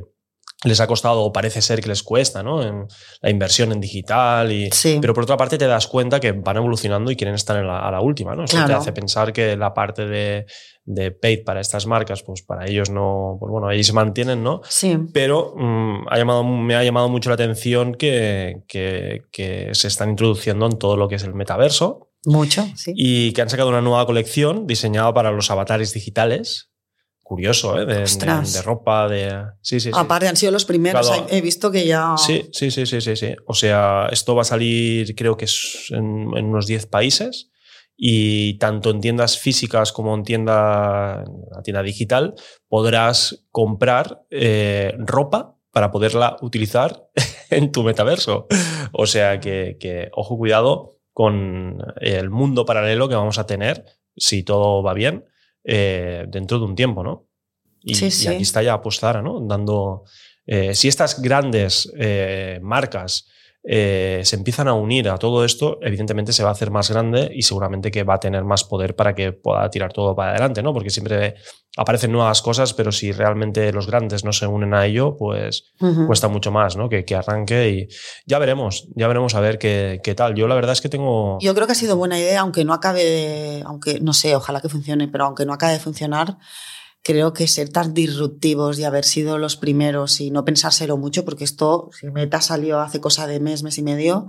les 0.68 0.80
ha 0.80 0.88
costado 0.88 1.22
o 1.22 1.34
parece 1.34 1.62
ser 1.62 1.82
que 1.82 1.90
les 1.90 2.04
cuesta, 2.04 2.44
¿no? 2.44 2.62
En 2.62 2.88
la 3.22 3.30
inversión 3.30 3.72
en 3.72 3.80
digital. 3.80 4.52
Y, 4.52 4.70
Pero 5.02 5.14
por 5.14 5.24
otra 5.24 5.38
parte 5.38 5.58
te 5.58 5.68
das 5.68 5.88
cuenta 5.88 6.20
que 6.20 6.32
van 6.32 6.58
evolucionando 6.58 7.12
y 7.12 7.16
quieren 7.16 7.36
estar 7.36 7.58
en 7.58 7.68
la, 7.68 7.80
a 7.80 7.92
la 7.92 8.02
última, 8.02 8.36
¿no? 8.36 8.44
Eso 8.46 8.64
te 8.66 8.74
hace 8.74 8.92
pensar 8.92 9.34
que 9.34 9.56
la 9.58 9.74
parte 9.74 10.06
de, 10.06 10.46
de 10.86 11.12
paid 11.12 11.44
para 11.44 11.60
estas 11.60 11.86
marcas, 11.86 12.24
pues 12.24 12.42
para 12.42 12.66
ellos 12.66 12.90
no, 12.90 13.38
pues 13.40 13.52
bueno, 13.52 13.68
ahí 13.68 13.84
se 13.84 13.94
mantienen, 13.94 14.44
¿no? 14.44 14.62
Sí. 14.68 14.98
Pero 15.14 15.54
mm, 15.56 16.08
ha 16.10 16.18
llamado, 16.18 16.44
me 16.44 16.76
ha 16.76 16.84
llamado 16.84 17.10
mucho 17.10 17.30
la 17.30 17.36
atención 17.36 17.96
que, 17.96 18.64
que, 18.68 19.24
que 19.32 19.70
se 19.74 19.88
están 19.88 20.12
introduciendo 20.12 20.66
en 20.66 20.78
todo 20.78 20.98
lo 20.98 21.08
que 21.08 21.16
es 21.16 21.24
el 21.24 21.34
metaverso. 21.34 22.10
Mucho, 22.26 22.66
sí. 22.76 22.94
Y 22.96 23.34
que 23.34 23.42
han 23.42 23.50
sacado 23.50 23.70
una 23.70 23.82
nueva 23.82 24.06
colección 24.06 24.68
diseñada 24.68 25.14
para 25.14 25.32
los 25.32 25.52
avatares 25.52 25.94
digitales 25.94 26.72
curioso, 27.28 27.78
¿eh? 27.78 27.86
De, 27.86 28.62
ropa, 28.64 29.10
de... 29.10 29.48
Sí, 29.62 29.82
sí, 29.82 29.92
Aparte, 29.94 30.30
han 30.30 30.38
sido 30.38 30.54
los 30.54 30.64
primeros, 30.64 31.12
he 31.30 31.42
visto 31.42 31.70
que 31.70 31.86
ya... 31.86 32.16
Sí, 32.16 32.50
sí, 32.54 32.72
sí, 32.72 32.86
sí, 32.86 33.02
sí, 33.02 33.18
sí. 33.18 33.36
O 33.46 33.54
sea, 33.54 34.08
esto 34.12 34.34
va 34.34 34.44
a 34.44 34.46
salir 34.46 35.14
creo 35.14 35.36
que 35.36 35.44
es 35.44 35.88
en, 35.90 36.28
unos 36.30 36.68
10 36.68 36.86
países 36.86 37.50
y 37.98 38.58
tanto 38.60 38.92
en 38.92 39.02
tiendas 39.02 39.38
físicas 39.38 39.92
como 39.92 40.16
en 40.16 40.24
tienda, 40.24 41.26
la 41.52 41.62
tienda 41.64 41.84
digital 41.84 42.34
podrás 42.70 43.44
comprar 43.52 44.22
eh, 44.30 44.94
ropa 44.98 45.58
para 45.72 45.92
poderla 45.92 46.38
utilizar 46.40 47.10
en 47.50 47.74
tu 47.74 47.84
metaverso. 47.84 48.48
O 48.94 49.06
sea 49.06 49.42
que, 49.42 49.76
que, 49.82 50.10
ojo, 50.14 50.38
cuidado 50.38 50.92
con 51.12 51.80
el 52.00 52.30
mundo 52.30 52.66
paralelo 52.66 53.10
que 53.10 53.16
vamos 53.16 53.38
a 53.38 53.46
tener 53.46 53.84
si 54.16 54.44
todo 54.44 54.82
va 54.82 54.94
bien 54.94 55.26
eh, 55.68 56.26
dentro 56.30 56.60
de 56.60 56.66
un 56.66 56.76
tiempo, 56.76 57.04
¿no? 57.04 57.28
Y, 57.82 57.94
sí, 57.94 58.28
aquí 58.28 58.42
está 58.42 58.64
ya 58.64 58.74
apostar, 58.74 59.22
¿no? 59.22 59.42
Dando. 59.42 60.04
Eh, 60.46 60.74
si 60.74 60.88
estas 60.88 61.22
grandes 61.22 61.92
eh, 63.70 64.22
se 64.24 64.38
empiezan 64.38 64.70
a 64.70 64.74
unir 64.74 65.10
a 65.10 65.18
todo 65.18 65.44
esto, 65.44 65.78
evidentemente 65.82 66.32
se 66.32 66.42
va 66.42 66.50
a 66.50 66.54
hacer 66.54 66.72
más 66.72 66.90
grande 66.90 67.30
y 67.34 67.42
seguramente 67.42 67.92
que 67.92 68.04
va 68.04 68.14
a 68.14 68.20
tener 68.20 68.46
más 68.46 68.64
poder 68.64 68.96
para 68.96 69.14
que 69.14 69.34
pueda 69.34 69.70
tirar 69.70 69.92
todo 69.92 70.16
para 70.16 70.32
adelante, 70.32 70.64
¿no? 70.64 70.74
Porque 70.74 70.90
siempre 70.90 71.36
aparecen 71.76 72.14
nuevas 72.14 72.42
cosas, 72.42 72.74
pero 72.74 72.94
si 72.94 73.12
realmente 73.12 73.74
los 73.74 73.86
grandes 73.86 74.24
no 74.24 74.32
se 74.32 74.48
unen 74.48 74.74
a 74.74 74.86
ello, 74.86 75.18
pues 75.18 75.74
cuesta 76.08 76.30
mucho 76.30 76.50
más, 76.50 76.78
¿no? 76.78 76.88
Que, 76.88 77.04
que, 77.04 77.16
arranque 77.16 77.70
y 77.70 77.88
ya 78.26 78.40
veremos, 78.40 78.88
ya 78.96 79.10
veremos 79.10 79.36
a 79.36 79.42
ver 79.42 79.60
qué, 79.60 80.00
qué, 80.02 80.16
tal. 80.16 80.34
Yo 80.34 80.48
la 80.48 80.56
verdad 80.56 80.72
es 80.72 80.80
que 80.80 80.88
tengo... 80.88 81.38
Yo 81.42 81.54
creo 81.54 81.68
que 81.68 81.74
ha 81.74 81.76
sido 81.76 81.98
buena 81.98 82.18
idea, 82.18 82.40
aunque 82.40 82.64
no 82.64 82.74
acabe 82.74 83.04
de, 83.04 83.64
aunque 83.66 84.00
no 84.00 84.14
sé, 84.14 84.34
ojalá 84.34 84.62
que 84.62 84.70
funcione, 84.70 85.10
pero 85.10 85.26
aunque 85.26 85.46
no 85.46 85.52
acabe 85.52 85.74
de 85.74 85.80
funcionar, 85.80 86.38
creo 87.08 87.32
que 87.32 87.48
ser 87.48 87.70
tan 87.70 87.94
disruptivos 87.94 88.78
y 88.78 88.84
haber 88.84 89.06
sido 89.06 89.38
los 89.38 89.56
primeros 89.56 90.20
y 90.20 90.30
no 90.30 90.44
pensárselo 90.44 90.98
mucho, 90.98 91.24
porque 91.24 91.46
esto, 91.46 91.90
si 91.98 92.08
Meta 92.08 92.42
salió 92.42 92.82
hace 92.82 93.00
cosa 93.00 93.28
de 93.28 93.40
mes, 93.40 93.64
mes 93.64 93.78
y 93.78 93.82
medio, 93.82 94.28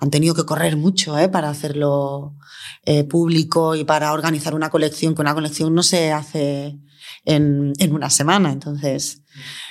han 0.00 0.10
tenido 0.10 0.34
que 0.34 0.44
correr 0.44 0.76
mucho 0.76 1.16
¿eh? 1.16 1.28
para 1.28 1.50
hacerlo 1.50 2.34
eh, 2.82 3.04
público 3.04 3.76
y 3.76 3.84
para 3.84 4.12
organizar 4.12 4.56
una 4.56 4.70
colección, 4.70 5.14
que 5.14 5.20
una 5.20 5.34
colección 5.34 5.72
no 5.72 5.84
se 5.84 6.10
hace 6.10 6.76
en, 7.24 7.74
en 7.78 7.94
una 7.94 8.10
semana. 8.10 8.50
Entonces, 8.50 9.22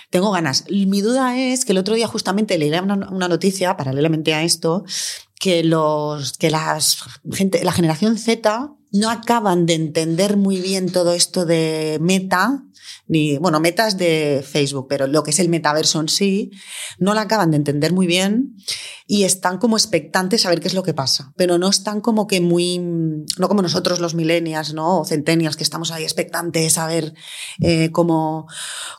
tengo 0.09 0.31
ganas. 0.31 0.63
Mi 0.69 1.01
duda 1.01 1.37
es 1.37 1.65
que 1.65 1.73
el 1.73 1.77
otro 1.77 1.95
día 1.95 2.07
justamente 2.07 2.57
leí 2.57 2.69
una, 2.69 3.09
una 3.11 3.27
noticia, 3.27 3.75
paralelamente 3.75 4.33
a 4.33 4.43
esto, 4.43 4.85
que, 5.37 5.61
los, 5.65 6.37
que 6.37 6.49
las, 6.49 6.99
gente, 7.33 7.65
la 7.65 7.73
generación 7.73 8.17
Z 8.17 8.71
no 8.95 9.09
acaban 9.09 9.65
de 9.65 9.73
entender 9.73 10.37
muy 10.37 10.61
bien 10.61 10.91
todo 10.91 11.13
esto 11.13 11.45
de 11.45 11.97
meta, 12.01 12.63
ni, 13.07 13.37
bueno, 13.37 13.59
metas 13.59 13.97
de 13.97 14.43
Facebook, 14.47 14.87
pero 14.89 15.05
lo 15.07 15.21
que 15.23 15.31
es 15.31 15.39
el 15.39 15.49
metaverso 15.49 15.99
en 15.99 16.07
sí, 16.07 16.51
no 16.97 17.13
la 17.13 17.21
acaban 17.21 17.51
de 17.51 17.57
entender 17.57 17.93
muy 17.93 18.07
bien 18.07 18.55
y 19.05 19.23
están 19.23 19.57
como 19.57 19.77
expectantes 19.77 20.45
a 20.45 20.49
ver 20.49 20.59
qué 20.59 20.67
es 20.67 20.73
lo 20.73 20.83
que 20.83 20.93
pasa, 20.93 21.33
pero 21.35 21.57
no 21.57 21.69
están 21.69 21.99
como 21.99 22.25
que 22.25 22.41
muy, 22.41 22.79
no 22.79 23.47
como 23.47 23.61
nosotros 23.61 23.99
los 23.99 24.15
millennials, 24.15 24.73
¿no? 24.73 25.01
O 25.01 25.05
centennials, 25.05 25.57
que 25.57 25.63
estamos 25.63 25.91
ahí 25.91 26.03
expectantes 26.03 26.77
a 26.77 26.87
ver 26.87 27.13
eh, 27.59 27.91
cómo, 27.91 28.47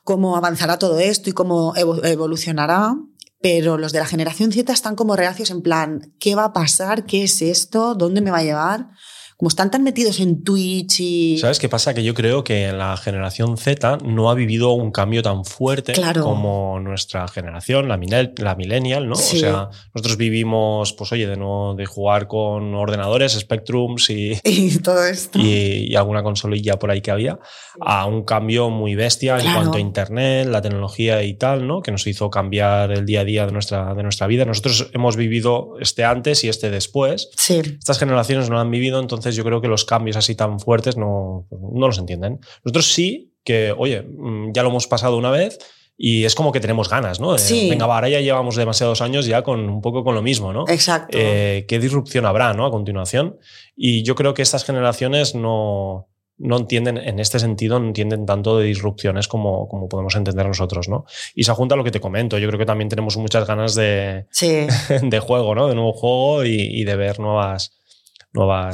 cómo 0.05 0.37
avanzará 0.37 0.79
todo 0.79 0.99
esto 0.99 1.31
y 1.31 1.33
cómo 1.33 1.75
evolucionará. 1.77 2.95
Pero 3.43 3.77
los 3.77 3.93
de 3.93 3.99
la 3.99 4.07
generación 4.07 4.51
Z 4.51 4.73
están 4.73 4.97
como 4.97 5.15
reacios 5.15 5.51
en 5.51 5.61
plan, 5.61 6.15
¿qué 6.19 6.35
va 6.35 6.45
a 6.45 6.53
pasar? 6.53 7.05
¿Qué 7.05 7.25
es 7.25 7.43
esto? 7.43 7.95
¿Dónde 7.95 8.23
me 8.23 8.31
va 8.31 8.39
a 8.39 8.43
llevar? 8.43 8.89
Como 9.37 9.51
están 9.51 9.71
tan 9.71 9.83
metidos 9.83 10.19
en 10.21 10.43
Twitch 10.43 11.01
y... 11.01 11.39
¿Sabes 11.39 11.59
qué 11.59 11.69
pasa? 11.69 11.93
Que 11.93 12.03
yo 12.03 12.15
creo 12.15 12.43
que 12.43 12.73
la 12.73 12.97
generación 12.97 13.59
Z 13.59 13.99
no 14.03 14.31
ha 14.31 14.35
vivido 14.35 14.73
un 14.73 14.93
cambio 14.93 15.23
tan 15.23 15.45
fuerte 15.45 15.93
como 16.23 16.81
nuestra 16.81 17.29
generación, 17.29 17.87
la, 17.87 17.99
la 18.39 18.55
millennial, 18.55 19.07
¿no? 19.07 19.13
O 19.13 19.19
sea, 19.19 19.69
nosotros 19.95 20.17
vivimos, 20.17 20.95
pues 20.95 21.13
oye, 21.13 21.27
de, 21.27 21.37
no, 21.37 21.75
de 21.77 21.85
jugar 21.85 22.29
con 22.29 22.75
ordenadores, 22.75 23.33
Spectrums 23.33 24.09
y, 24.09 24.41
y 24.45 24.79
todo 24.79 25.05
esto. 25.05 25.39
Y, 25.39 25.95
alguna 25.97 26.23
consolilla 26.23 26.79
por 26.79 26.91
ahí 26.91 27.03
que 27.03 27.11
había, 27.11 27.39
a 27.81 28.07
un 28.07 28.25
cambio 28.25 28.71
muy 28.71 28.95
bestia 28.95 29.39
en 29.39 29.53
cuanto 29.53 29.77
a 29.77 29.81
Internet, 29.81 30.49
la 30.49 30.63
tecnología 30.63 31.23
y 31.23 31.35
tal, 31.35 31.67
¿no? 31.67 31.83
Que 31.83 31.91
nos 31.91 32.07
hizo 32.07 32.31
cambiar 32.31 32.91
el 32.91 33.05
día 33.05 33.21
a 33.21 33.25
día 33.25 33.45
de 33.45 33.53
nuestra, 33.53 33.95
de 33.95 34.03
nuestra 34.03 34.27
vida. 34.27 34.47
Nosotros 34.47 34.89
hemos 34.95 35.17
vivido 35.17 35.75
este 35.81 36.05
antes 36.05 36.43
y 36.45 36.49
este 36.49 36.71
después. 36.71 37.29
Sí. 37.37 37.61
Estas 37.79 37.99
generaciones 37.99 38.49
no 38.49 38.55
lo 38.55 38.61
han 38.61 38.71
vivido, 38.71 38.99
entonces 38.99 39.26
yo 39.35 39.45
creo 39.45 39.61
que 39.61 39.69
los 39.69 39.85
cambios 39.85 40.17
así 40.17 40.35
tan 40.35 40.61
fuertes 40.61 40.97
no, 40.97 41.47
no 41.51 41.87
los 41.87 41.99
entienden. 41.99 42.41
Nosotros 42.65 42.93
sí 42.93 43.33
que, 43.43 43.75
oye, 43.77 44.03
mm, 44.03 44.53
ya 44.53 44.63
lo 44.63 44.69
hemos 44.69 44.87
pasado 44.87 45.17
una 45.17 45.31
vez 45.31 45.59
y 45.99 46.25
es 46.25 46.35
como 46.35 46.53
que 46.53 46.61
tenemos 46.61 46.91
ganas, 46.91 47.21
¿no? 47.21 47.39
Sí. 47.39 47.71
Venga, 47.71 47.87
ahora 47.87 48.09
ya 48.09 48.21
llevamos 48.21 48.57
demasiados 48.57 49.01
años 49.01 49.25
ya 49.25 49.43
con 49.43 49.69
un 49.69 49.81
poco 49.81 50.05
con 50.05 50.15
lo 50.15 50.21
mismo, 50.21 50.53
¿no? 50.53 50.65
Exacto. 50.69 51.17
Eh, 51.19 51.65
¿Qué 51.67 51.79
disrupción 51.79 52.27
habrá, 52.27 52.53
¿no? 52.53 52.67
A 52.67 52.71
continuación. 52.71 53.39
Y 53.75 54.03
yo 54.03 54.15
creo 54.15 54.35
que 54.35 54.43
estas 54.43 54.65
generaciones 54.65 55.35
no, 55.35 56.09
no 56.37 56.59
entienden, 56.59 56.99
en 56.99 57.19
este 57.19 57.39
sentido, 57.39 57.81
no 57.81 57.87
entienden 57.87 58.27
tanto 58.27 58.59
de 58.59 58.67
disrupciones 58.67 59.27
como, 59.27 59.69
como 59.69 59.89
podemos 59.89 60.15
entender 60.17 60.47
nosotros, 60.47 60.89
¿no? 60.89 61.07
Y 61.35 61.45
se 61.45 61.53
junta 61.53 61.77
lo 61.77 61.85
que 61.85 61.91
te 61.91 62.01
comento. 62.01 62.37
Yo 62.37 62.49
creo 62.49 62.59
que 62.59 62.67
también 62.67 62.91
tenemos 62.91 63.17
muchas 63.17 63.47
ganas 63.47 63.75
de, 63.75 64.27
sí. 64.31 64.67
de 65.03 65.19
juego, 65.21 65.55
¿no? 65.55 65.69
De 65.69 65.75
nuevo 65.75 65.95
juego 65.95 66.45
y, 66.45 66.57
y 66.61 66.85
de 66.85 66.97
ver 66.97 67.21
nuevas, 67.21 67.73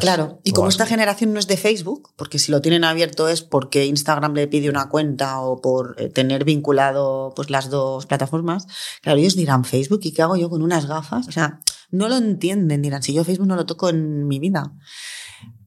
Claro, 0.00 0.40
y 0.44 0.52
como 0.52 0.68
esta 0.68 0.86
generación 0.86 1.32
no 1.32 1.38
es 1.38 1.46
de 1.46 1.56
Facebook, 1.56 2.10
porque 2.16 2.38
si 2.38 2.50
lo 2.50 2.60
tienen 2.60 2.84
abierto 2.84 3.28
es 3.28 3.42
porque 3.42 3.86
Instagram 3.86 4.34
le 4.34 4.48
pide 4.48 4.68
una 4.68 4.88
cuenta 4.88 5.40
o 5.40 5.60
por 5.60 5.94
eh, 5.98 6.08
tener 6.08 6.44
vinculado 6.44 7.32
pues, 7.36 7.50
las 7.50 7.70
dos 7.70 8.06
plataformas, 8.06 8.66
claro, 9.02 9.18
ellos 9.18 9.36
dirán 9.36 9.64
Facebook 9.64 10.00
y 10.02 10.12
qué 10.12 10.22
hago 10.22 10.36
yo 10.36 10.50
con 10.50 10.62
unas 10.62 10.86
gafas. 10.86 11.28
O 11.28 11.32
sea, 11.32 11.60
no 11.90 12.08
lo 12.08 12.16
entienden, 12.16 12.82
dirán, 12.82 13.02
si 13.02 13.12
yo 13.12 13.24
Facebook 13.24 13.46
no 13.46 13.56
lo 13.56 13.66
toco 13.66 13.88
en 13.88 14.26
mi 14.26 14.38
vida. 14.38 14.72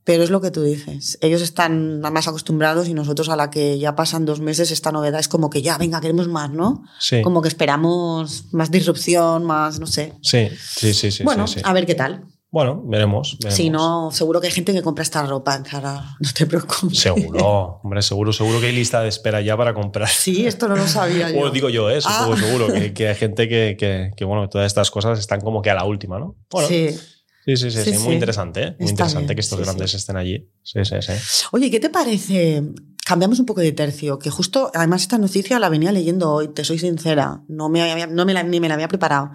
Pero 0.04 0.24
es 0.24 0.30
lo 0.30 0.40
que 0.40 0.52
tú 0.52 0.62
dices. 0.62 1.18
Ellos 1.22 1.42
están 1.42 2.00
más 2.00 2.28
acostumbrados 2.28 2.88
y 2.88 2.94
nosotros 2.94 3.28
a 3.30 3.36
la 3.36 3.50
que 3.50 3.80
ya 3.80 3.96
pasan 3.96 4.24
dos 4.24 4.40
meses 4.40 4.70
esta 4.70 4.92
novedad 4.92 5.20
es 5.20 5.28
como 5.28 5.50
que 5.50 5.64
ya, 5.64 5.80
venga, 5.80 6.00
queremos 6.00 6.28
más, 6.28 6.52
¿no? 6.52 6.84
Sí. 7.00 7.24
Como 7.24 7.42
que 7.42 7.48
esperamos 7.48 8.46
más 8.52 8.70
disrupción, 8.70 9.44
más, 9.46 9.80
no 9.80 9.88
sé. 9.88 10.14
Sí, 10.22 10.50
sí, 10.60 10.94
sí, 10.94 11.10
sí. 11.10 11.24
Bueno, 11.24 11.48
sí, 11.48 11.60
a 11.64 11.74
ver 11.74 11.88
qué 11.88 11.96
tal. 11.96 12.24
Bueno, 12.56 12.82
veremos, 12.86 13.38
Si 13.50 13.70
no, 13.70 14.12
seguro 14.12 14.40
que 14.40 14.48
hay 14.48 14.54
gente 14.54 14.72
que 14.72 14.82
compra 14.82 15.04
esta 15.04 15.22
ropa 15.24 15.58
en 15.58 15.64
no 15.74 16.32
te 16.34 16.46
preocupes. 16.46 16.98
Seguro, 16.98 17.82
hombre, 17.84 18.02
seguro, 18.02 18.32
seguro 18.32 18.62
que 18.62 18.68
hay 18.68 18.72
lista 18.72 19.02
de 19.02 19.10
espera 19.10 19.42
ya 19.42 19.58
para 19.58 19.74
comprar. 19.74 20.08
Sí, 20.08 20.48
esto 20.48 20.70
no 20.70 20.78
lo 20.78 20.88
sabía 20.88 21.30
yo. 21.34 21.42
O 21.42 21.50
digo 21.50 21.68
yo, 21.68 21.90
eso, 21.90 22.08
¿eh? 22.08 22.14
ah. 22.16 22.34
seguro, 22.40 22.68
que, 22.94 23.10
hay 23.10 23.16
gente 23.18 23.50
que, 23.50 23.76
que, 23.78 24.12
que, 24.16 24.24
bueno, 24.24 24.48
todas 24.48 24.68
estas 24.68 24.90
cosas 24.90 25.20
están 25.20 25.42
como 25.42 25.62
que 25.62 25.70
a 25.70 25.74
la 25.74 25.84
última, 25.84 26.18
¿no? 26.18 26.38
Bueno, 26.50 26.70
sí. 26.70 26.98
Sí, 27.46 27.58
sí, 27.58 27.72
sí, 27.72 27.98
muy 27.98 28.14
interesante, 28.14 28.64
¿eh? 28.64 28.76
Muy 28.80 28.90
interesante 28.90 29.36
que 29.36 29.42
estos 29.42 29.60
grandes 29.60 29.94
estén 29.94 30.16
allí. 30.16 30.50
Sí, 30.64 30.80
sí, 30.86 30.96
sí. 31.02 31.12
Oye, 31.52 31.70
¿qué 31.70 31.82
te 31.82 31.90
parece? 31.90 32.64
Cambiamos 33.06 33.38
un 33.38 33.46
poco 33.46 33.60
de 33.60 33.74
tercio, 33.74 34.18
que 34.18 34.30
justo, 34.30 34.72
además 34.74 35.02
esta 35.02 35.18
noticia 35.18 35.60
la 35.60 35.68
venía 35.68 35.92
leyendo 35.92 36.32
hoy, 36.32 36.48
te 36.48 36.64
soy 36.64 36.80
sincera, 36.80 37.42
no 37.50 37.68
me, 37.68 38.08
no 38.08 38.26
me 38.26 38.34
la, 38.34 38.44
ni 38.44 38.62
me 38.62 38.70
la 38.70 38.76
había 38.76 38.88
preparado. 38.88 39.32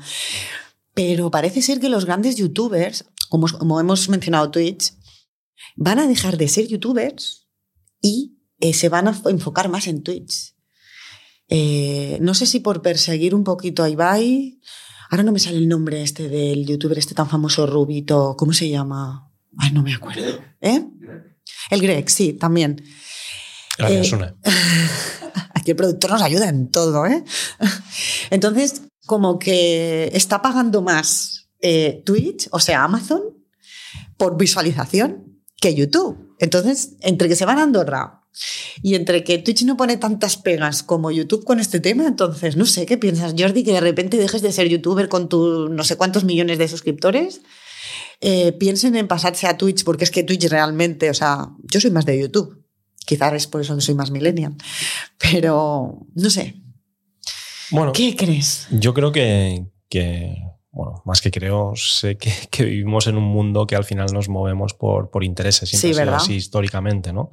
Pero 1.01 1.31
parece 1.31 1.63
ser 1.63 1.81
que 1.81 1.89
los 1.89 2.05
grandes 2.05 2.37
youtubers, 2.37 3.07
como, 3.31 3.49
como 3.49 3.81
hemos 3.81 4.11
mencionado 4.11 4.51
Twitch, 4.51 4.93
van 5.75 5.99
a 5.99 6.07
dejar 6.07 6.37
de 6.37 6.47
ser 6.47 6.67
youtubers 6.69 7.49
y 8.03 8.37
eh, 8.59 8.75
se 8.75 8.91
van 8.91 9.09
a 9.09 9.19
enfocar 9.25 9.71
más 9.71 9.87
en 9.87 10.03
Twitch. 10.03 10.55
Eh, 11.49 12.19
no 12.21 12.35
sé 12.35 12.45
si 12.45 12.61
por 12.61 12.83
perseguir 12.83 13.35
un 13.35 13.45
poquito 13.45 13.83
a 13.83 13.89
Ibai. 13.89 14.61
Ahora 15.09 15.23
no 15.23 15.33
me 15.33 15.39
sale 15.39 15.57
el 15.57 15.69
nombre 15.69 16.03
este 16.03 16.29
del 16.29 16.67
youtuber 16.67 16.99
este 16.99 17.15
tan 17.15 17.31
famoso 17.31 17.67
rubito. 17.67 18.37
¿Cómo 18.37 18.53
se 18.53 18.69
llama? 18.69 19.33
Ay, 19.57 19.71
no 19.73 19.83
me 19.83 19.95
acuerdo. 19.95 20.39
¿Eh? 20.61 20.85
El 21.71 21.81
Greg, 21.81 22.11
sí, 22.11 22.35
también. 22.35 22.85
Gracias, 23.79 24.13
eh, 24.13 24.35
Aquí 25.55 25.71
el 25.71 25.79
productor 25.79 26.11
nos 26.11 26.21
ayuda 26.23 26.51
en 26.51 26.71
todo, 26.71 27.07
¿eh? 27.07 27.25
Entonces, 28.29 28.83
como 29.11 29.41
que 29.41 30.09
está 30.13 30.41
pagando 30.41 30.83
más 30.83 31.51
eh, 31.61 32.01
Twitch, 32.07 32.47
o 32.53 32.61
sea, 32.61 32.85
Amazon, 32.85 33.21
por 34.17 34.39
visualización 34.39 35.43
que 35.61 35.75
YouTube. 35.75 36.37
Entonces, 36.39 36.95
entre 37.01 37.29
que 37.29 37.35
se 37.35 37.45
van 37.45 37.59
a 37.59 37.65
Andorra 37.65 38.23
y 38.85 38.95
entre 38.95 39.25
que 39.25 39.39
Twitch 39.39 39.65
no 39.65 39.77
pone 39.77 39.97
tantas 39.97 40.37
pegas 40.37 40.85
como 40.85 41.11
YouTube 41.11 41.45
con 41.45 41.59
este 41.59 41.81
tema, 41.81 42.07
entonces, 42.07 42.57
no 42.57 42.67
sé, 42.67 42.87
¿qué 42.87 42.99
piensas, 42.99 43.35
Jordi? 43.37 43.65
Que 43.65 43.73
de 43.73 43.81
repente 43.81 44.17
dejes 44.17 44.43
de 44.43 44.53
ser 44.53 44.69
youtuber 44.69 45.09
con 45.09 45.29
tus 45.29 45.69
no 45.69 45.83
sé 45.83 45.97
cuántos 45.97 46.23
millones 46.23 46.59
de 46.59 46.69
suscriptores. 46.69 47.41
Eh, 48.21 48.53
piensen 48.53 48.95
en 48.95 49.09
pasarse 49.09 49.49
a 49.49 49.59
Twitch, 49.59 49.83
porque 49.83 50.05
es 50.05 50.13
que 50.13 50.23
Twitch 50.23 50.45
realmente, 50.45 51.11
o 51.11 51.15
sea, 51.15 51.49
yo 51.65 51.81
soy 51.81 51.91
más 51.91 52.07
de 52.07 52.17
YouTube. 52.17 52.65
Quizás 53.05 53.33
es 53.33 53.49
por 53.49 53.61
eso 53.61 53.75
que 53.75 53.83
soy 53.83 53.97
más 53.97 54.13
millennial. 54.13 54.55
Pero, 55.19 56.07
no 56.15 56.31
sé, 56.31 56.63
bueno, 57.71 57.93
¿Qué 57.93 58.17
crees? 58.17 58.69
Yo 58.71 58.95
creo 58.95 59.13
que, 59.13 59.65
bueno, 60.71 61.03
más 61.05 61.21
que 61.21 61.31
creo, 61.31 61.73
sé 61.77 62.17
que, 62.51 62.65
vivimos 62.65 63.07
en 63.07 63.17
un 63.17 63.25
mundo 63.25 63.67
que 63.67 63.77
al 63.77 63.85
final 63.85 64.09
nos 64.13 64.29
movemos 64.29 64.75
por, 64.75 65.11
por 65.11 65.25
intereses, 65.25 65.69
siempre 65.69 66.05
sí, 66.05 66.11
así 66.11 66.35
históricamente, 66.35 67.13
¿no? 67.13 67.31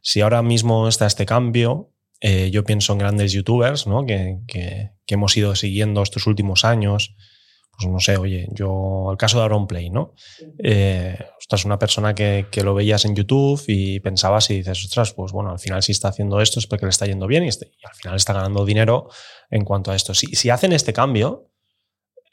Si 0.00 0.20
ahora 0.20 0.42
mismo 0.42 0.86
está 0.86 1.06
este 1.06 1.24
cambio, 1.24 1.90
eh, 2.20 2.50
yo 2.50 2.64
pienso 2.64 2.92
en 2.92 2.98
grandes 2.98 3.32
youtubers, 3.32 3.86
¿no? 3.86 4.04
Que, 4.04 4.38
que, 4.46 4.90
hemos 5.08 5.36
ido 5.36 5.54
siguiendo 5.54 6.02
estos 6.02 6.26
últimos 6.26 6.64
años, 6.64 7.14
pues 7.76 7.90
no 7.90 8.00
sé, 8.00 8.16
oye, 8.16 8.48
yo, 8.52 9.08
el 9.10 9.16
caso 9.16 9.38
de 9.38 9.44
Aaron 9.44 9.66
Play, 9.66 9.90
¿no? 9.90 10.14
Eh, 10.58 11.18
es 11.50 11.64
una 11.64 11.78
persona 11.78 12.14
que, 12.14 12.46
que, 12.50 12.62
lo 12.62 12.74
veías 12.74 13.04
en 13.04 13.14
YouTube 13.14 13.62
y 13.68 14.00
pensabas 14.00 14.50
y 14.50 14.58
dices, 14.58 14.84
ostras, 14.84 15.12
pues 15.12 15.32
bueno, 15.32 15.50
al 15.50 15.58
final 15.58 15.82
si 15.82 15.92
está 15.92 16.08
haciendo 16.08 16.40
esto 16.40 16.58
es 16.58 16.66
porque 16.66 16.86
le 16.86 16.90
está 16.90 17.06
yendo 17.06 17.26
bien 17.26 17.44
y, 17.44 17.48
este, 17.48 17.66
y 17.66 17.86
al 17.86 17.94
final 17.94 18.16
está 18.16 18.32
ganando 18.32 18.64
dinero 18.64 19.08
en 19.50 19.64
cuanto 19.64 19.90
a 19.90 19.96
esto. 19.96 20.14
Si, 20.14 20.26
si, 20.34 20.50
hacen 20.50 20.72
este 20.72 20.92
cambio 20.92 21.50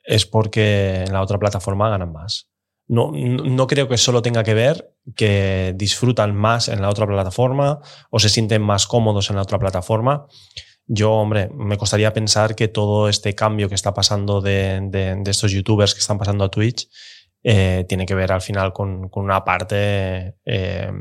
es 0.03 0.25
porque 0.25 1.03
en 1.05 1.13
la 1.13 1.21
otra 1.21 1.37
plataforma 1.37 1.89
ganan 1.89 2.11
más. 2.11 2.47
No, 2.87 3.11
no, 3.13 3.67
creo 3.67 3.87
que 3.87 3.97
solo 3.97 4.21
tenga 4.21 4.43
que 4.43 4.53
ver 4.53 4.93
que 5.15 5.73
disfrutan 5.77 6.35
más 6.35 6.67
en 6.67 6.81
la 6.81 6.89
otra 6.89 7.07
plataforma 7.07 7.79
o 8.09 8.19
se 8.19 8.27
sienten 8.27 8.61
más 8.61 8.85
cómodos 8.85 9.29
en 9.29 9.37
la 9.37 9.43
otra 9.43 9.59
plataforma 9.59 10.25
yo, 10.87 11.11
hombre, 11.13 11.49
me 11.53 11.77
costaría 11.77 12.13
pensar 12.13 12.55
que 12.55 12.67
todo 12.67 13.07
este 13.07 13.33
cambio 13.35 13.69
que 13.69 13.75
está 13.75 13.93
pasando 13.93 14.41
de, 14.41 15.21
estos 15.25 15.51
youtubers 15.51 15.93
que 15.93 15.99
están 15.99 16.17
pasando 16.17 16.43
a 16.43 16.51
Twitch 16.51 16.89
eh, 17.43 17.85
tiene 17.87 18.05
que 18.05 18.15
ver 18.15 18.31
al 18.31 18.41
final 18.41 18.73
con, 18.73 19.09
una 19.13 19.43
parte, 19.43 20.35
eh, 20.45 20.91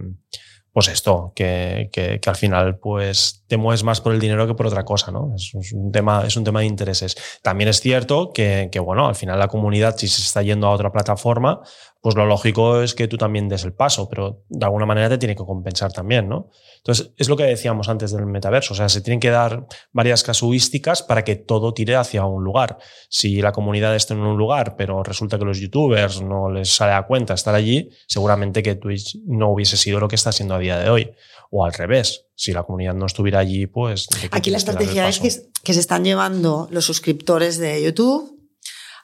pues 0.72 0.88
esto, 0.88 1.32
que, 1.34 2.20
al 2.24 2.36
final 2.36 2.78
pues 2.78 3.44
te 3.48 3.56
mueves 3.56 3.82
más 3.82 4.00
por 4.00 4.12
el 4.12 4.20
dinero 4.20 4.46
que 4.46 4.54
por 4.54 4.66
otra 4.66 4.84
cosa, 4.84 5.10
¿no? 5.10 5.34
Es, 5.34 5.52
un, 5.74 5.90
tema, 5.90 6.24
es 6.26 6.36
un 6.36 6.44
tema 6.44 6.60
de 6.60 6.66
intereses. 6.66 7.16
También 7.42 7.68
es 7.68 7.80
cierto 7.80 8.32
que, 8.32 8.70
bueno, 8.82 9.08
al 9.08 9.16
final 9.16 9.38
la 9.38 9.48
comunidad 9.48 9.96
si 9.96 10.06
se 10.06 10.22
está 10.22 10.42
yendo 10.42 10.68
a 10.68 10.70
otra 10.70 10.92
plataforma, 10.92 11.60
pues 12.00 12.14
lo 12.14 12.24
lógico 12.24 12.80
es 12.80 12.94
que 12.94 13.08
tú 13.08 13.18
también 13.18 13.48
des 13.48 13.64
el 13.64 13.74
paso, 13.74 14.08
pero 14.08 14.44
de 14.48 14.64
alguna 14.64 14.86
manera 14.86 15.10
te 15.10 15.18
tiene 15.18 15.36
que 15.36 15.44
compensar 15.44 15.92
también, 15.92 16.28
¿no? 16.28 16.48
Entonces, 16.78 17.12
es 17.18 17.28
lo 17.28 17.36
que 17.36 17.42
decíamos 17.44 17.90
antes 17.90 18.10
del 18.12 18.24
metaverso, 18.24 18.72
o 18.72 18.76
sea, 18.76 18.88
se 18.88 19.02
tienen 19.02 19.20
que 19.20 19.28
dar 19.28 19.66
varias 19.92 20.22
casuísticas 20.22 21.02
para 21.02 21.24
que 21.24 21.36
todo 21.36 21.74
tire 21.74 21.96
hacia 21.96 22.24
un 22.24 22.42
lugar. 22.42 22.78
Si 23.10 23.42
la 23.42 23.52
comunidad 23.52 23.94
está 23.94 24.14
en 24.14 24.20
un 24.20 24.38
lugar, 24.38 24.76
pero 24.76 25.02
resulta 25.02 25.38
que 25.38 25.44
los 25.44 25.58
youtubers 25.58 26.22
no 26.22 26.50
les 26.50 26.74
sale 26.74 26.94
a 26.94 27.06
cuenta 27.06 27.34
estar 27.34 27.54
allí, 27.54 27.90
seguramente 28.06 28.62
que 28.62 28.76
Twitch 28.76 29.18
no 29.26 29.50
hubiese 29.50 29.76
sido 29.76 30.00
lo 30.00 30.08
que 30.08 30.16
está 30.16 30.32
siendo 30.32 30.54
a 30.54 30.58
día 30.58 30.78
de 30.78 30.88
hoy. 30.88 31.12
O 31.50 31.66
al 31.66 31.74
revés, 31.74 32.28
si 32.34 32.52
la 32.52 32.62
comunidad 32.62 32.94
no 32.94 33.06
estuviera 33.06 33.40
allí, 33.40 33.66
pues... 33.66 34.06
Aquí 34.30 34.50
la 34.50 34.56
estrategia 34.56 35.06
es 35.08 35.18
que, 35.18 35.30
que 35.62 35.74
se 35.74 35.80
están 35.80 36.04
llevando 36.04 36.66
los 36.70 36.86
suscriptores 36.86 37.58
de 37.58 37.82
YouTube 37.82 38.39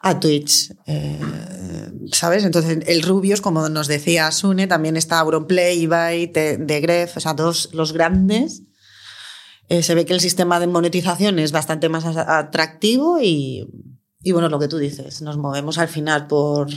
a 0.08 0.20
Twitch. 0.20 0.72
Eh, 0.86 1.18
¿Sabes? 2.12 2.44
Entonces, 2.44 2.78
el 2.86 3.02
Rubius, 3.02 3.40
como 3.40 3.68
nos 3.68 3.88
decía 3.88 4.30
Sune, 4.30 4.66
también 4.66 4.96
está 4.96 5.18
Auronplay, 5.18 5.80
Ibai, 5.80 6.26
de 6.26 6.80
Gref, 6.80 7.16
o 7.16 7.20
sea, 7.20 7.34
todos 7.34 7.70
los 7.72 7.92
grandes. 7.92 8.62
Eh, 9.68 9.82
se 9.82 9.94
ve 9.96 10.06
que 10.06 10.12
el 10.12 10.20
sistema 10.20 10.60
de 10.60 10.68
monetización 10.68 11.40
es 11.40 11.50
bastante 11.50 11.88
más 11.88 12.04
atractivo 12.04 13.18
y, 13.20 13.68
y, 14.22 14.32
bueno, 14.32 14.48
lo 14.48 14.60
que 14.60 14.68
tú 14.68 14.78
dices, 14.78 15.22
nos 15.22 15.36
movemos 15.36 15.78
al 15.78 15.88
final 15.88 16.28
por. 16.28 16.68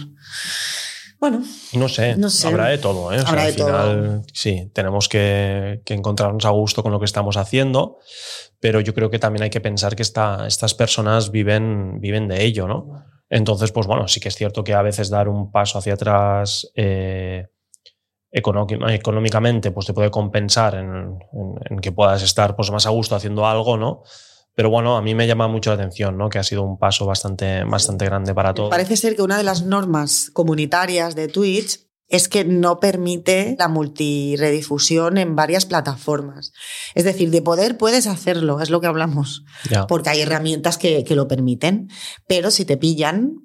Bueno. 1.20 1.44
No 1.74 1.90
sé, 1.90 2.16
no 2.16 2.30
sé. 2.30 2.48
habrá 2.48 2.70
de 2.70 2.78
todo, 2.78 3.12
¿eh? 3.14 3.20
al 3.24 3.54
final, 3.54 4.24
sí, 4.34 4.72
tenemos 4.74 5.10
que, 5.10 5.82
que, 5.86 5.94
encontrarnos 5.94 6.46
a 6.46 6.50
gusto 6.50 6.82
con 6.82 6.94
lo 6.94 7.00
que 7.00 7.06
estamos 7.06 7.36
haciendo, 7.36 7.98
pero 8.60 8.80
yo 8.80 8.94
creo 8.94 9.12
que 9.12 9.20
también 9.20 9.44
hay 9.44 9.50
que 9.50 9.60
pensar 9.60 9.98
que 9.98 10.02
esta, 10.02 10.48
estas 10.48 10.74
personas 10.74 11.30
viven, 11.30 12.00
viven 12.00 12.30
de 12.30 12.46
ello, 12.46 12.68
¿no? 12.68 13.04
Entonces, 13.30 13.72
pues 13.72 13.86
bueno, 13.86 14.08
sí 14.08 14.20
que 14.20 14.30
es 14.30 14.36
cierto 14.36 14.64
que 14.64 14.74
a 14.74 14.82
veces 14.82 15.10
dar 15.10 15.30
un 15.30 15.52
paso 15.52 15.78
hacia 15.78 15.94
atrás 15.94 16.70
eh, 16.76 17.48
económicamente 18.32 19.72
pues 19.72 19.86
te 19.88 19.94
puede 19.94 20.12
compensar 20.12 20.76
en, 20.76 21.20
que 21.82 21.92
puedas 21.92 22.22
estar 22.24 22.56
pues, 22.56 22.72
más 22.72 22.86
a 22.86 22.90
gusto 22.90 23.16
haciendo 23.16 23.46
algo, 23.46 23.78
¿no? 23.78 24.04
Pero 24.56 24.70
bueno, 24.70 24.98
a 24.98 25.02
mí 25.02 25.16
me 25.16 25.26
llama 25.26 25.48
mucho 25.48 25.70
la 25.70 25.76
atención, 25.76 26.18
¿no? 26.18 26.30
Que 26.30 26.40
ha 26.40 26.44
sido 26.44 26.64
un 26.64 26.78
paso 26.78 27.06
bastante, 27.06 27.64
bastante 27.64 28.06
grande 28.06 28.34
para 28.34 28.54
todos. 28.54 28.70
Parece 28.70 28.98
ser 28.98 29.16
que 29.16 29.22
una 29.22 29.38
de 29.38 29.44
las 29.44 29.64
normas 29.64 30.32
comunitarias 30.34 31.16
de 31.16 31.28
Twitch 31.28 31.89
es 32.10 32.28
que 32.28 32.44
no 32.44 32.80
permite 32.80 33.56
la 33.58 33.68
multiredifusión 33.68 35.18
en 35.18 35.36
varias 35.36 35.66
plataformas. 35.66 36.52
Es 36.96 37.04
decir, 37.04 37.30
de 37.30 37.44
poder 37.44 37.78
puedes 37.78 38.08
hacerlo, 38.08 38.62
es 38.62 38.72
lo 38.72 38.82
que 38.82 38.88
hablamos, 38.88 39.46
porque 39.88 40.10
hay 40.10 40.22
herramientas 40.22 40.78
que, 40.78 41.06
lo 41.10 41.28
permiten, 41.28 41.90
pero 42.28 42.52
si 42.52 42.66
te 42.66 42.78
pillan, 42.78 43.36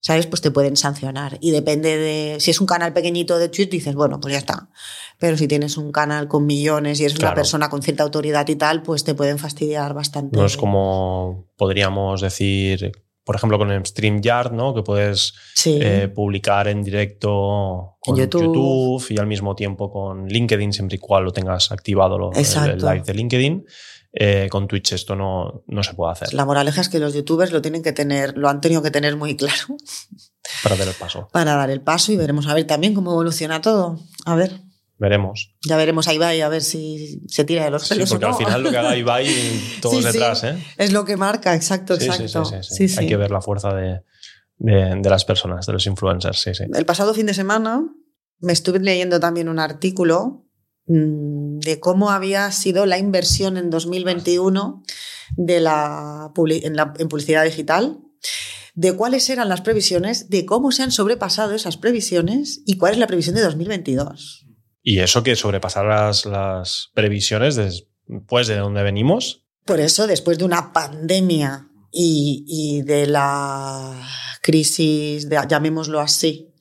¿sabes? 0.00 0.26
Pues 0.26 0.40
te 0.40 0.50
pueden 0.50 0.76
sancionar. 0.76 1.38
Y 1.40 1.50
depende 1.52 1.96
de, 1.96 2.40
si 2.40 2.50
es 2.50 2.60
un 2.60 2.66
canal 2.66 2.92
pequeñito 2.92 3.38
de 3.38 3.48
Twitch, 3.48 3.70
dices, 3.70 3.94
bueno, 3.94 4.18
pues 4.20 4.32
ya 4.32 4.38
está. 4.38 4.70
Pero 5.18 5.36
si 5.36 5.46
tienes 5.46 5.76
un 5.76 5.92
canal 5.92 6.28
con 6.28 6.46
millones 6.46 7.00
y 7.00 7.04
eres 7.04 7.18
una 7.18 7.34
persona 7.34 7.68
con 7.68 7.82
cierta 7.82 8.02
autoridad 8.02 8.48
y 8.48 8.56
tal, 8.56 8.82
pues 8.82 9.04
te 9.04 9.14
pueden 9.14 9.38
fastidiar 9.38 9.94
bastante. 9.94 10.36
No 10.36 10.46
es 10.46 10.56
como 10.56 11.48
podríamos 11.56 12.20
decir 12.20 12.92
por 13.28 13.36
ejemplo, 13.36 13.58
con 13.58 13.70
el 13.70 13.84
StreamYard, 13.84 14.52
¿no? 14.52 14.74
Que 14.74 14.82
puedes 14.82 15.34
eh, 15.66 16.08
publicar 16.08 16.66
en 16.66 16.82
directo 16.82 17.98
con 18.00 18.16
YouTube. 18.16 19.04
y 19.10 19.18
al 19.18 19.26
mismo 19.26 19.54
tiempo 19.54 19.92
con 19.92 20.28
LinkedIn, 20.28 20.72
siempre 20.72 20.96
y 20.96 20.98
cual 20.98 21.24
lo 21.24 21.30
tengas 21.30 21.70
activado 21.70 22.30
el, 22.32 22.78
live 22.78 23.02
de 23.04 23.12
LinkedIn. 23.12 23.66
Eh, 24.14 24.48
con 24.50 24.66
Twitch 24.66 24.94
esto 24.94 25.14
no, 25.14 25.62
no 25.66 25.82
se 25.82 25.92
puede 25.92 26.12
hacer. 26.12 26.32
La 26.32 26.46
moraleja 26.46 26.80
es 26.80 26.88
que 26.88 26.98
los 26.98 27.12
youtubers 27.12 27.52
lo 27.52 27.60
tienen 27.60 27.82
que 27.82 27.92
tener, 27.92 28.38
lo 28.38 28.48
han 28.48 28.62
tenido 28.62 28.80
que 28.80 28.90
tener 28.90 29.14
muy 29.14 29.36
claro. 29.36 29.76
Para 30.62 30.76
dar 30.76 30.88
el 30.88 30.94
paso. 30.94 31.28
Para 31.30 31.54
dar 31.54 31.68
el 31.68 31.82
paso 31.82 32.12
y 32.12 32.16
veremos 32.16 32.46
a 32.46 32.54
ver 32.54 32.66
también 32.66 32.94
cómo 32.94 33.10
evoluciona 33.10 33.60
todo. 33.60 34.00
A 34.24 34.36
ver. 34.36 34.58
Veremos. 34.98 35.54
Ya 35.62 35.76
veremos 35.76 36.08
a 36.08 36.14
Ibai 36.14 36.40
a 36.40 36.48
ver 36.48 36.62
si 36.62 37.22
se 37.28 37.44
tira 37.44 37.64
de 37.64 37.70
los 37.70 37.88
pelos. 37.88 38.08
Sí, 38.08 38.14
porque 38.14 38.26
al 38.26 38.34
final 38.34 38.62
lo 38.62 38.70
que 38.70 38.78
haga 38.78 38.96
Ibai, 38.96 39.28
todos 39.80 40.02
detrás. 40.04 40.42
¿eh? 40.44 40.58
Es 40.76 40.92
lo 40.92 41.04
que 41.04 41.16
marca, 41.16 41.54
exacto, 41.54 41.94
exacto. 41.94 42.44
Sí, 42.62 42.86
Hay 42.96 43.06
que 43.06 43.16
ver 43.16 43.30
la 43.30 43.40
fuerza 43.40 43.72
de, 43.74 44.02
de, 44.58 45.08
las 45.08 45.24
personas, 45.24 45.66
de 45.66 45.72
los 45.72 45.86
influencers. 45.86 46.40
Sí, 46.40 46.54
sí. 46.54 46.64
El 46.74 46.84
pasado 46.84 47.14
fin 47.14 47.26
de 47.26 47.34
semana 47.34 47.84
me 48.40 48.52
estuve 48.52 48.80
leyendo 48.80 49.20
también 49.20 49.48
un 49.48 49.60
artículo 49.60 50.44
mm, 50.86 51.58
de 51.58 51.78
cómo 51.78 52.10
había 52.10 52.50
sido 52.50 52.84
la 52.84 52.98
inversión 52.98 53.56
en 53.56 53.70
2021 53.70 54.82
de 55.36 55.60
la, 55.60 56.32
en, 56.36 56.76
la, 56.76 56.92
en 56.98 57.08
publicidad 57.08 57.44
digital 57.44 58.00
de 58.74 58.92
cuáles 58.94 59.28
eran 59.28 59.48
las 59.48 59.60
previsiones, 59.60 60.30
de 60.30 60.46
cómo 60.46 60.70
se 60.70 60.84
han 60.84 60.92
sobrepasado 60.92 61.52
esas 61.52 61.76
previsiones 61.76 62.62
y 62.64 62.78
cuál 62.78 62.92
es 62.92 62.98
la 62.98 63.08
previsión 63.08 63.34
de 63.34 63.42
2022. 63.42 64.47
Y 64.90 65.00
eso 65.00 65.22
que 65.22 65.36
sobrepasar 65.36 65.84
las, 65.84 66.88
previsiones 66.94 67.56
después 67.56 68.46
de 68.46 68.56
donde 68.56 68.82
venimos. 68.82 69.44
Por 69.66 69.80
eso, 69.80 70.06
después 70.06 70.38
de 70.38 70.46
una 70.46 70.72
pandemia 70.72 71.68
y, 71.92 72.80
de 72.86 73.06
la 73.06 74.00
crisis, 74.40 75.28
llamémoslo 75.46 76.00
así, 76.00 76.54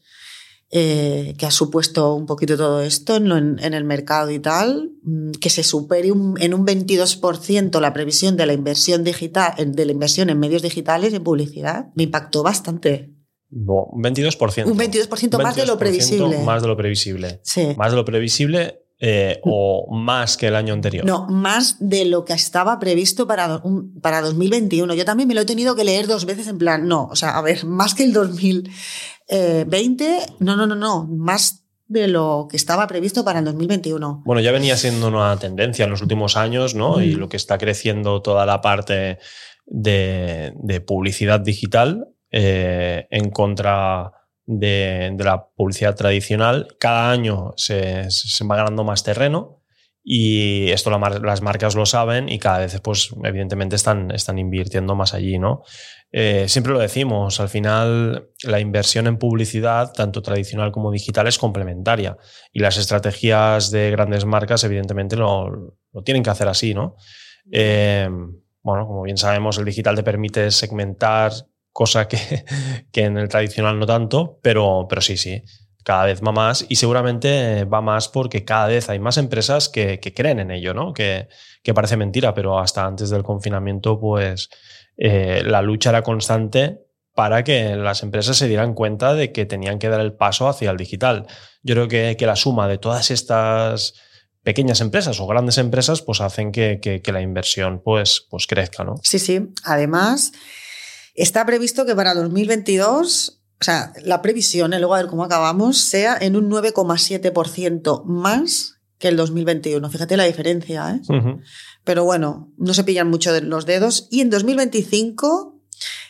eh, 0.71 1.35
que 1.37 1.45
ha 1.45 1.51
supuesto 1.51 2.15
un 2.15 2.25
poquito 2.25 2.57
todo 2.57 2.81
esto 2.81 3.15
en, 3.15 3.59
el 3.61 3.83
mercado 3.85 4.29
y 4.29 4.39
tal, 4.39 4.91
mm, 5.03 5.31
que 5.39 5.49
se 5.49 5.63
supere 5.63 6.09
en 6.09 6.53
un 6.53 6.65
22% 6.65 7.79
la 7.79 7.93
previsión 7.93 8.35
de 8.35 8.45
la 8.45 8.51
inversión 8.51 9.05
digital, 9.05 9.53
de 9.57 9.85
la 9.85 9.91
inversión 9.93 10.29
en 10.29 10.37
medios 10.37 10.63
digitales 10.63 11.13
y 11.13 11.15
en 11.15 11.23
publicidad, 11.23 11.85
me 11.95 12.03
impactó 12.03 12.43
bastante. 12.43 13.16
Un 13.49 14.03
22%. 14.03 14.65
Un 14.65 14.77
22%, 14.77 15.41
más 15.41 15.55
de 15.55 15.65
lo 15.65 15.77
previsible. 15.77 16.39
Más 16.39 16.61
de 16.61 16.67
lo 16.67 16.75
previsible. 16.75 17.39
Sí. 17.43 17.73
Más 17.77 17.91
de 17.91 17.97
lo 17.97 18.05
previsible 18.05 18.87
eh, 18.99 19.39
o 19.43 19.95
más 19.95 20.37
que 20.37 20.47
el 20.47 20.55
año 20.55 20.73
anterior. 20.73 21.05
No, 21.05 21.27
más 21.27 21.75
de 21.79 22.05
lo 22.05 22.25
que 22.25 22.33
estaba 22.33 22.79
previsto 22.79 23.27
para, 23.27 23.61
para 24.01 24.21
2021. 24.21 24.91
Yo 24.95 25.05
también 25.05 25.27
me 25.27 25.35
lo 25.35 25.41
he 25.41 25.45
tenido 25.45 25.75
que 25.75 25.83
leer 25.83 26.07
dos 26.07 26.25
veces 26.25 26.47
en 26.47 26.57
plan, 26.57 26.87
no, 26.87 27.05
o 27.05 27.15
sea, 27.15 27.37
a 27.37 27.41
ver, 27.43 27.63
más 27.63 27.93
que 27.93 28.03
el 28.03 28.11
2020, 28.11 30.17
no, 30.39 30.55
no, 30.55 30.65
no, 30.65 30.73
no, 30.73 31.05
más 31.05 31.67
de 31.85 32.07
lo 32.07 32.47
que 32.49 32.57
estaba 32.57 32.87
previsto 32.87 33.23
para 33.23 33.37
el 33.37 33.45
2021. 33.45 34.23
Bueno, 34.25 34.41
ya 34.41 34.51
venía 34.51 34.75
siendo 34.75 35.09
una 35.09 35.37
tendencia 35.37 35.85
en 35.85 35.91
los 35.91 36.01
últimos 36.01 36.35
años, 36.35 36.73
¿no? 36.73 36.99
Y 36.99 37.11
lo 37.11 37.29
que 37.29 37.37
está 37.37 37.59
creciendo 37.59 38.23
toda 38.23 38.47
la 38.47 38.61
parte 38.61 39.19
de, 39.67 40.53
de 40.55 40.81
publicidad 40.81 41.39
digital 41.39 42.07
eh, 42.31 43.07
en 43.09 43.29
contra 43.29 44.11
de, 44.45 45.15
la 45.19 45.47
publicidad 45.55 45.95
tradicional. 45.95 46.67
Cada 46.79 47.11
año 47.11 47.53
se, 47.55 48.07
va 48.49 48.55
ganando 48.55 48.83
más 48.83 49.03
terreno 49.03 49.63
y 50.03 50.71
esto 50.71 50.89
las 50.89 51.41
marcas 51.41 51.75
lo 51.75 51.85
saben 51.85 52.29
y 52.29 52.39
cada 52.39 52.59
vez, 52.59 52.79
pues, 52.81 53.13
evidentemente, 53.23 53.75
están, 53.75 54.11
están 54.11 54.39
invirtiendo 54.39 54.95
más 54.95 55.13
allí, 55.13 55.37
¿no? 55.37 55.63
Eh, 56.11 56.47
siempre 56.47 56.71
lo 56.71 56.79
decimos, 56.79 57.41
al 57.41 57.49
final 57.49 58.29
la 58.43 58.61
inversión 58.61 59.07
en 59.07 59.17
publicidad, 59.17 59.91
tanto 59.91 60.21
tradicional 60.21 60.71
como 60.71 60.91
digital, 60.91 61.27
es 61.27 61.37
complementaria 61.37 62.15
y 62.53 62.59
las 62.59 62.77
estrategias 62.77 63.71
de 63.71 63.91
grandes 63.91 64.23
marcas, 64.23 64.63
evidentemente, 64.63 65.17
lo, 65.17 65.75
tienen 66.05 66.23
que 66.23 66.29
hacer 66.29 66.47
así, 66.47 66.73
¿no? 66.73 66.95
Eh, 67.51 68.07
bueno, 68.63 68.87
como 68.87 69.01
bien 69.03 69.17
sabemos, 69.17 69.57
el 69.57 69.65
digital 69.65 69.95
te 69.95 70.03
permite 70.03 70.51
segmentar 70.51 71.33
cosa 71.77 72.07
que, 72.07 72.17
que 72.91 73.03
en 73.03 73.19
el 73.19 73.29
tradicional 73.29 73.77
no 73.77 73.85
tanto, 73.85 74.39
pero, 74.41 74.87
pero 74.89 74.99
sí, 74.99 75.15
sí, 75.15 75.43
cada 75.83 76.05
vez 76.05 76.21
va 76.25 76.31
más 76.31 76.65
y 76.67 76.77
seguramente 76.77 77.65
va 77.65 77.81
más 77.81 78.07
porque 78.07 78.43
cada 78.43 78.65
vez 78.65 78.89
hay 78.89 78.97
más 78.97 79.17
empresas 79.17 79.69
que, 79.69 79.99
creen 80.15 80.39
en 80.39 80.49
ello, 80.49 80.73
¿no? 80.73 80.91
Que, 80.91 81.27
que, 81.61 81.75
parece 81.75 81.95
mentira, 81.95 82.33
pero 82.33 82.57
hasta 82.57 82.83
antes 82.83 83.11
del 83.11 83.21
confinamiento, 83.21 83.99
pues 83.99 84.49
eh, 84.97 85.43
la 85.45 85.61
lucha 85.61 85.91
era 85.91 86.01
constante 86.01 86.79
para 87.13 87.43
que 87.43 87.75
las 87.75 88.01
empresas 88.01 88.37
se 88.37 88.47
dieran 88.47 88.73
cuenta 88.73 89.13
de 89.13 89.31
que 89.31 89.45
tenían 89.45 89.77
que 89.77 89.89
dar 89.89 90.01
el 90.01 90.13
paso 90.13 90.47
hacia 90.47 90.71
el 90.71 90.77
digital. 90.77 91.27
Yo 91.61 91.75
creo 91.75 91.87
que, 91.87 92.15
que 92.17 92.25
la 92.25 92.35
suma 92.35 92.67
de 92.67 92.79
todas 92.79 93.11
estas 93.11 93.93
pequeñas 94.41 94.81
empresas 94.81 95.19
o 95.19 95.27
grandes 95.27 95.59
empresas 95.59 96.01
pues 96.01 96.21
hacen 96.21 96.51
que, 96.51 96.79
que 96.81 97.11
la 97.11 97.21
inversión 97.21 97.83
pues, 97.83 98.25
pues 98.31 98.47
crezca, 98.47 98.83
¿no? 98.83 98.95
Sí, 99.03 99.19
sí. 99.19 99.49
Además, 99.63 100.31
Está 101.17 101.47
previsto 101.47 101.87
que 101.87 101.95
para 101.95 102.13
2022, 102.13 103.41
o 103.59 103.63
sea, 103.63 103.91
la 104.03 104.21
previsión, 104.21 104.69
luego 104.69 104.93
a 104.93 105.01
ver 105.01 105.07
cómo 105.07 105.23
acabamos, 105.23 105.79
sea 105.79 106.15
en 106.21 106.35
un 106.35 106.47
9,7% 106.47 108.05
más 108.05 108.75
que 108.99 109.07
el 109.07 109.17
2021. 109.17 109.89
Fíjate 109.89 110.15
la 110.15 110.25
diferencia, 110.25 110.91
¿eh? 110.91 111.01
Pero 111.83 112.03
bueno, 112.03 112.53
no 112.57 112.73
se 112.75 112.83
pillan 112.83 113.09
mucho 113.09 113.33
de 113.33 113.41
los 113.41 113.65
dedos. 113.65 114.07
Y 114.11 114.21
en 114.21 114.29
2025 114.29 115.59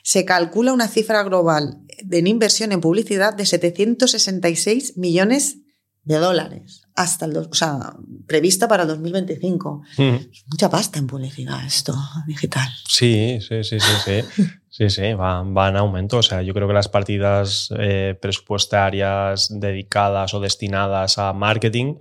se 0.04 0.26
calcula 0.26 0.74
una 0.74 0.90
cifra 0.90 1.24
global 1.24 1.80
de 2.04 2.20
inversión 2.20 2.74
en 2.74 2.82
publicidad 2.82 3.34
de 3.34 3.46
766 3.46 4.98
millones 4.98 5.60
de 6.04 6.18
dólares. 6.18 6.87
Hasta 6.98 7.26
el, 7.26 7.38
o 7.38 7.54
sea, 7.54 7.94
prevista 8.26 8.68
para 8.68 8.82
el 8.82 8.90
2025. 8.90 9.84
Mucha 10.48 10.70
pasta 10.70 10.98
en 10.98 11.06
publicidad 11.06 11.64
esto 11.64 11.96
digital. 12.26 12.68
Sí, 12.88 13.38
sí, 13.40 13.64
sí, 13.64 13.80
sí, 13.80 13.92
sí. 14.04 14.44
sí, 14.70 14.90
sí, 14.90 15.14
va, 15.14 15.70
en 15.70 15.78
aumento. 15.78 16.18
O 16.18 16.24
sea, 16.24 16.42
yo 16.42 16.56
creo 16.56 16.68
que 16.68 16.74
las 16.74 16.90
partidas 16.90 17.70
eh, 17.78 18.18
presupuestarias 18.20 19.48
dedicadas 19.52 20.34
o 20.34 20.40
destinadas 20.40 21.20
a 21.20 21.34
marketing, 21.34 21.98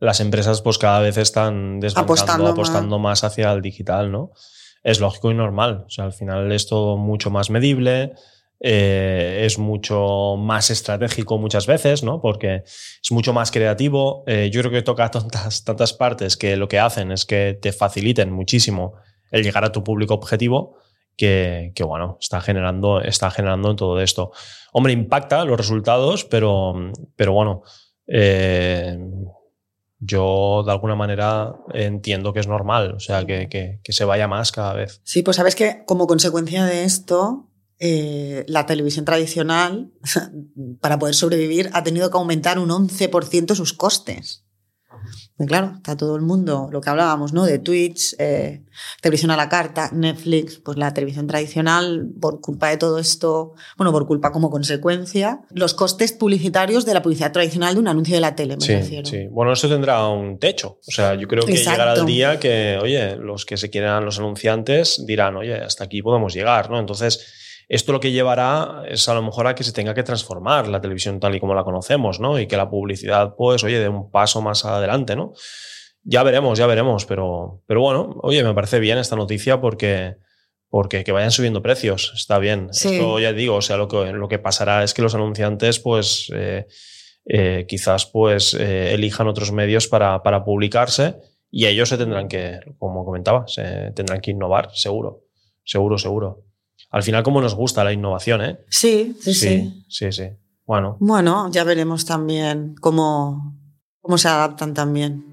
las 0.00 0.18
empresas 0.18 0.62
pues 0.62 0.78
cada 0.78 0.98
vez 0.98 1.16
están 1.16 1.78
apostando, 1.94 2.48
apostando 2.48 2.98
más. 2.98 3.22
más 3.22 3.30
hacia 3.30 3.52
el 3.52 3.62
digital, 3.62 4.10
¿no? 4.10 4.32
Es 4.82 4.98
lógico 4.98 5.30
y 5.30 5.34
normal. 5.34 5.84
O 5.86 5.90
sea, 5.90 6.06
al 6.06 6.12
final 6.12 6.50
es 6.50 6.66
todo 6.66 6.96
mucho 6.96 7.30
más 7.30 7.50
medible 7.50 8.14
eh, 8.62 9.42
es 9.46 9.58
mucho 9.58 10.36
más 10.36 10.70
estratégico 10.70 11.38
muchas 11.38 11.66
veces, 11.66 12.02
¿no? 12.02 12.20
Porque 12.20 12.62
es 12.66 13.10
mucho 13.10 13.32
más 13.32 13.50
creativo. 13.50 14.22
Eh, 14.26 14.50
yo 14.52 14.60
creo 14.60 14.72
que 14.72 14.82
toca 14.82 15.10
tantas, 15.10 15.64
tantas 15.64 15.92
partes 15.94 16.36
que 16.36 16.56
lo 16.56 16.68
que 16.68 16.78
hacen 16.78 17.10
es 17.10 17.24
que 17.24 17.58
te 17.60 17.72
faciliten 17.72 18.30
muchísimo 18.30 18.94
el 19.30 19.42
llegar 19.42 19.64
a 19.64 19.72
tu 19.72 19.82
público 19.82 20.14
objetivo. 20.14 20.76
Que, 21.16 21.74
bueno, 21.86 22.16
está 22.18 22.40
generando, 22.40 23.02
está 23.02 23.30
generando 23.30 23.70
en 23.70 23.76
todo 23.76 24.00
esto. 24.00 24.32
Hombre, 24.72 24.94
impacta 24.94 25.44
los 25.44 25.58
resultados, 25.58 26.24
pero, 26.24 26.72
pero 27.14 27.34
bueno, 27.34 27.62
eh, 28.06 28.98
yo 29.98 30.62
de 30.64 30.72
alguna 30.72 30.94
manera 30.94 31.56
entiendo 31.74 32.32
que 32.32 32.40
es 32.40 32.46
normal, 32.46 32.94
o 32.94 33.00
sea, 33.00 33.26
que, 33.26 33.50
que, 33.50 33.92
se 33.92 34.06
vaya 34.06 34.28
más 34.28 34.50
cada 34.50 34.72
vez. 34.72 35.02
Sí, 35.04 35.22
pues 35.22 35.36
sabes 35.36 35.54
que 35.54 35.84
como 35.84 36.06
consecuencia 36.06 36.64
de 36.64 36.84
esto, 36.84 37.49
eh, 37.82 38.44
la 38.46 38.66
televisión 38.66 39.06
tradicional, 39.06 39.90
para 40.80 40.98
poder 40.98 41.14
sobrevivir, 41.14 41.70
ha 41.72 41.82
tenido 41.82 42.10
que 42.10 42.18
aumentar 42.18 42.58
un 42.58 42.68
11% 42.68 43.54
sus 43.54 43.72
costes. 43.72 44.44
Pues 45.36 45.48
claro, 45.48 45.72
está 45.76 45.96
todo 45.96 46.16
el 46.16 46.20
mundo, 46.20 46.68
lo 46.70 46.82
que 46.82 46.90
hablábamos, 46.90 47.32
¿no? 47.32 47.46
De 47.46 47.58
Twitch, 47.58 48.14
eh, 48.18 48.62
televisión 49.00 49.30
a 49.30 49.36
la 49.38 49.48
carta, 49.48 49.88
Netflix, 49.90 50.58
pues 50.58 50.76
la 50.76 50.92
televisión 50.92 51.26
tradicional, 51.26 52.10
por 52.20 52.42
culpa 52.42 52.68
de 52.68 52.76
todo 52.76 52.98
esto, 52.98 53.54
bueno, 53.78 53.90
por 53.92 54.06
culpa 54.06 54.32
como 54.32 54.50
consecuencia, 54.50 55.40
los 55.54 55.72
costes 55.72 56.12
publicitarios 56.12 56.84
de 56.84 56.92
la 56.92 57.00
publicidad 57.00 57.32
tradicional 57.32 57.72
de 57.72 57.80
un 57.80 57.88
anuncio 57.88 58.14
de 58.14 58.20
la 58.20 58.36
tele, 58.36 58.58
me 58.58 58.82
sí, 58.82 59.00
Sí, 59.04 59.28
bueno, 59.30 59.54
eso 59.54 59.66
tendrá 59.66 60.06
un 60.06 60.38
techo. 60.38 60.78
O 60.86 60.90
sea, 60.90 61.14
yo 61.14 61.26
creo 61.26 61.46
que 61.46 61.56
llegará 61.56 61.94
el 61.94 62.04
día 62.04 62.38
que, 62.38 62.78
oye, 62.82 63.16
los 63.16 63.46
que 63.46 63.56
se 63.56 63.70
quieran, 63.70 64.04
los 64.04 64.18
anunciantes, 64.18 65.02
dirán, 65.06 65.36
oye, 65.36 65.54
hasta 65.54 65.84
aquí 65.84 66.02
podemos 66.02 66.34
llegar, 66.34 66.68
¿no? 66.68 66.78
Entonces, 66.78 67.40
esto 67.70 67.92
lo 67.92 68.00
que 68.00 68.10
llevará 68.10 68.82
es 68.88 69.08
a 69.08 69.14
lo 69.14 69.22
mejor 69.22 69.46
a 69.46 69.54
que 69.54 69.62
se 69.62 69.72
tenga 69.72 69.94
que 69.94 70.02
transformar 70.02 70.66
la 70.66 70.80
televisión 70.80 71.20
tal 71.20 71.36
y 71.36 71.40
como 71.40 71.54
la 71.54 71.62
conocemos, 71.62 72.18
¿no? 72.18 72.40
Y 72.40 72.48
que 72.48 72.56
la 72.56 72.68
publicidad, 72.68 73.36
pues, 73.36 73.62
oye, 73.62 73.78
dé 73.78 73.88
un 73.88 74.10
paso 74.10 74.42
más 74.42 74.64
adelante, 74.64 75.14
¿no? 75.14 75.34
Ya 76.02 76.24
veremos, 76.24 76.58
ya 76.58 76.66
veremos, 76.66 77.06
pero, 77.06 77.62
pero 77.68 77.80
bueno, 77.80 78.18
oye, 78.22 78.42
me 78.42 78.54
parece 78.54 78.80
bien 78.80 78.98
esta 78.98 79.14
noticia 79.14 79.60
porque, 79.60 80.16
porque 80.68 81.04
que 81.04 81.12
vayan 81.12 81.30
subiendo 81.30 81.62
precios, 81.62 82.12
está 82.16 82.40
bien. 82.40 82.70
Esto 82.72 83.20
ya 83.20 83.32
digo, 83.32 83.54
o 83.54 83.62
sea, 83.62 83.76
lo 83.76 83.86
que, 83.86 84.12
lo 84.12 84.26
que 84.26 84.40
pasará 84.40 84.82
es 84.82 84.92
que 84.92 85.02
los 85.02 85.14
anunciantes, 85.14 85.78
pues, 85.78 86.28
eh, 86.34 86.66
eh, 87.24 87.66
quizás, 87.68 88.04
pues, 88.04 88.52
eh, 88.54 88.94
elijan 88.94 89.28
otros 89.28 89.52
medios 89.52 89.86
para, 89.86 90.24
para 90.24 90.42
publicarse 90.42 91.18
y 91.52 91.66
ellos 91.66 91.88
se 91.88 91.98
tendrán 91.98 92.26
que, 92.26 92.58
como 92.78 93.04
comentaba, 93.04 93.46
se 93.46 93.92
tendrán 93.92 94.20
que 94.20 94.32
innovar, 94.32 94.70
seguro, 94.74 95.22
seguro, 95.62 95.98
seguro 95.98 96.49
al 96.90 97.02
final 97.02 97.22
como 97.22 97.40
nos 97.40 97.54
gusta 97.54 97.84
la 97.84 97.92
innovación, 97.92 98.42
¿eh? 98.42 98.58
Sí, 98.68 99.16
sí, 99.20 99.32
sí. 99.34 99.84
Sí, 99.88 100.12
sí. 100.12 100.24
Bueno. 100.66 100.96
Bueno, 101.00 101.50
ya 101.50 101.64
veremos 101.64 102.04
también 102.04 102.74
cómo, 102.80 103.56
cómo 104.00 104.18
se 104.18 104.28
adaptan 104.28 104.74
también. 104.74 105.24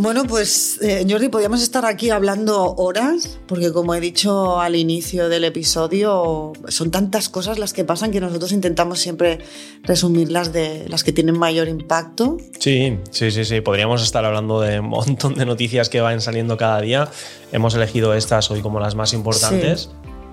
Bueno, 0.00 0.22
pues 0.28 0.78
eh, 0.80 1.04
Jordi, 1.10 1.28
podríamos 1.28 1.60
estar 1.60 1.84
aquí 1.84 2.10
hablando 2.10 2.76
horas, 2.76 3.40
porque 3.48 3.72
como 3.72 3.96
he 3.96 4.00
dicho 4.00 4.60
al 4.60 4.76
inicio 4.76 5.28
del 5.28 5.42
episodio, 5.42 6.52
son 6.68 6.92
tantas 6.92 7.28
cosas 7.28 7.58
las 7.58 7.72
que 7.72 7.82
pasan 7.82 8.12
que 8.12 8.20
nosotros 8.20 8.52
intentamos 8.52 9.00
siempre 9.00 9.40
resumirlas 9.82 10.52
de 10.52 10.88
las 10.88 11.02
que 11.02 11.12
tienen 11.12 11.36
mayor 11.36 11.66
impacto. 11.66 12.36
Sí, 12.60 12.96
sí, 13.10 13.32
sí, 13.32 13.44
sí. 13.44 13.60
Podríamos 13.60 14.00
estar 14.04 14.24
hablando 14.24 14.60
de 14.60 14.78
un 14.78 14.86
montón 14.90 15.34
de 15.34 15.44
noticias 15.44 15.88
que 15.88 16.00
van 16.00 16.20
saliendo 16.20 16.56
cada 16.56 16.80
día. 16.80 17.08
Hemos 17.50 17.74
elegido 17.74 18.14
estas 18.14 18.52
hoy 18.52 18.60
como 18.60 18.78
las 18.78 18.94
más 18.94 19.12
importantes. 19.12 19.90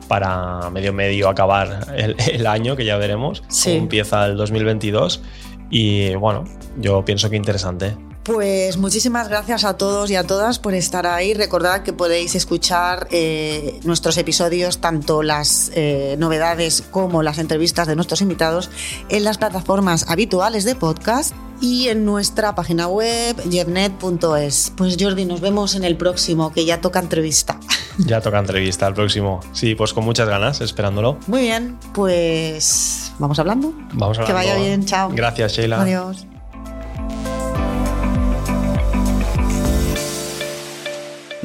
Para 0.07 0.69
medio 0.69 0.93
medio 0.93 1.27
acabar 1.27 1.91
el, 1.97 2.45
año, 2.45 2.75
que 2.75 2.85
ya 2.85 2.97
veremos 2.97 3.41
cómo 3.63 3.75
empieza 3.75 4.27
el 4.27 4.37
2022. 4.37 5.23
Y 5.71 6.13
bueno, 6.13 6.43
yo 6.77 7.03
pienso 7.03 7.31
que 7.31 7.35
interesante. 7.35 7.95
Pues 8.25 8.77
muchísimas 8.77 9.29
gracias 9.29 9.65
a 9.65 9.77
todos 9.77 10.09
y 10.09 10.15
a 10.15 10.23
todas 10.23 10.57
por 10.57 10.73
estar 10.73 11.05
ahí. 11.05 11.35
Recordad 11.35 11.83
que 11.83 11.93
podéis 11.93 12.33
escuchar 12.33 13.07
eh, 13.11 13.79
nuestros 13.83 14.17
episodios, 14.17 14.79
tanto 14.79 15.21
las 15.21 15.71
eh, 15.75 16.15
novedades 16.17 16.83
como 16.89 17.21
las 17.21 17.37
entrevistas 17.37 17.87
de 17.87 17.95
nuestros 17.95 18.21
invitados, 18.21 18.71
en 19.09 19.23
las 19.23 19.37
plataformas 19.37 20.09
habituales 20.09 20.63
de 20.63 20.73
podcast 20.73 21.35
y 21.61 21.89
en 21.89 22.03
nuestra 22.03 22.55
página 22.55 22.87
web 22.87 23.35
jevnet.es. 23.47 24.73
Pues 24.75 24.97
Jordi, 24.99 25.25
nos 25.25 25.39
vemos 25.39 25.75
en 25.75 25.83
el 25.83 25.95
próximo, 25.95 26.51
que 26.51 26.65
ya 26.65 26.81
toca 26.81 26.99
entrevista. 26.99 27.59
Ya 27.97 28.19
toca 28.19 28.39
entrevista 28.39 28.87
el 28.87 28.93
próximo. 28.93 29.39
Sí, 29.53 29.73
pues 29.73 29.93
con 29.93 30.03
muchas 30.03 30.27
ganas, 30.27 30.59
esperándolo. 30.59 31.17
Muy 31.27 31.43
bien, 31.43 31.77
pues 31.93 33.13
vamos 33.19 33.39
hablando. 33.39 33.71
Vamos 33.93 34.17
hablando. 34.17 34.25
Que 34.25 34.33
vaya 34.33 34.55
bien, 34.57 34.83
chao. 34.85 35.11
Gracias, 35.13 35.53
Sheila. 35.53 35.81
Adiós. 35.81 36.27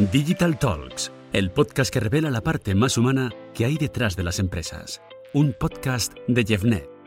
Digital 0.09 0.59
Talks, 0.59 1.13
el 1.35 1.51
podcast 1.51 1.93
que 1.93 2.01
revela 2.01 2.31
la 2.31 2.41
parte 2.41 2.75
más 2.75 2.97
humana 2.97 3.31
que 3.53 3.67
hay 3.67 3.77
detrás 3.77 4.17
de 4.17 4.23
las 4.23 4.39
empresas. 4.39 5.03
Un 5.35 5.53
podcast 5.53 6.15
de 6.27 6.43
Jeffnet. 6.43 7.00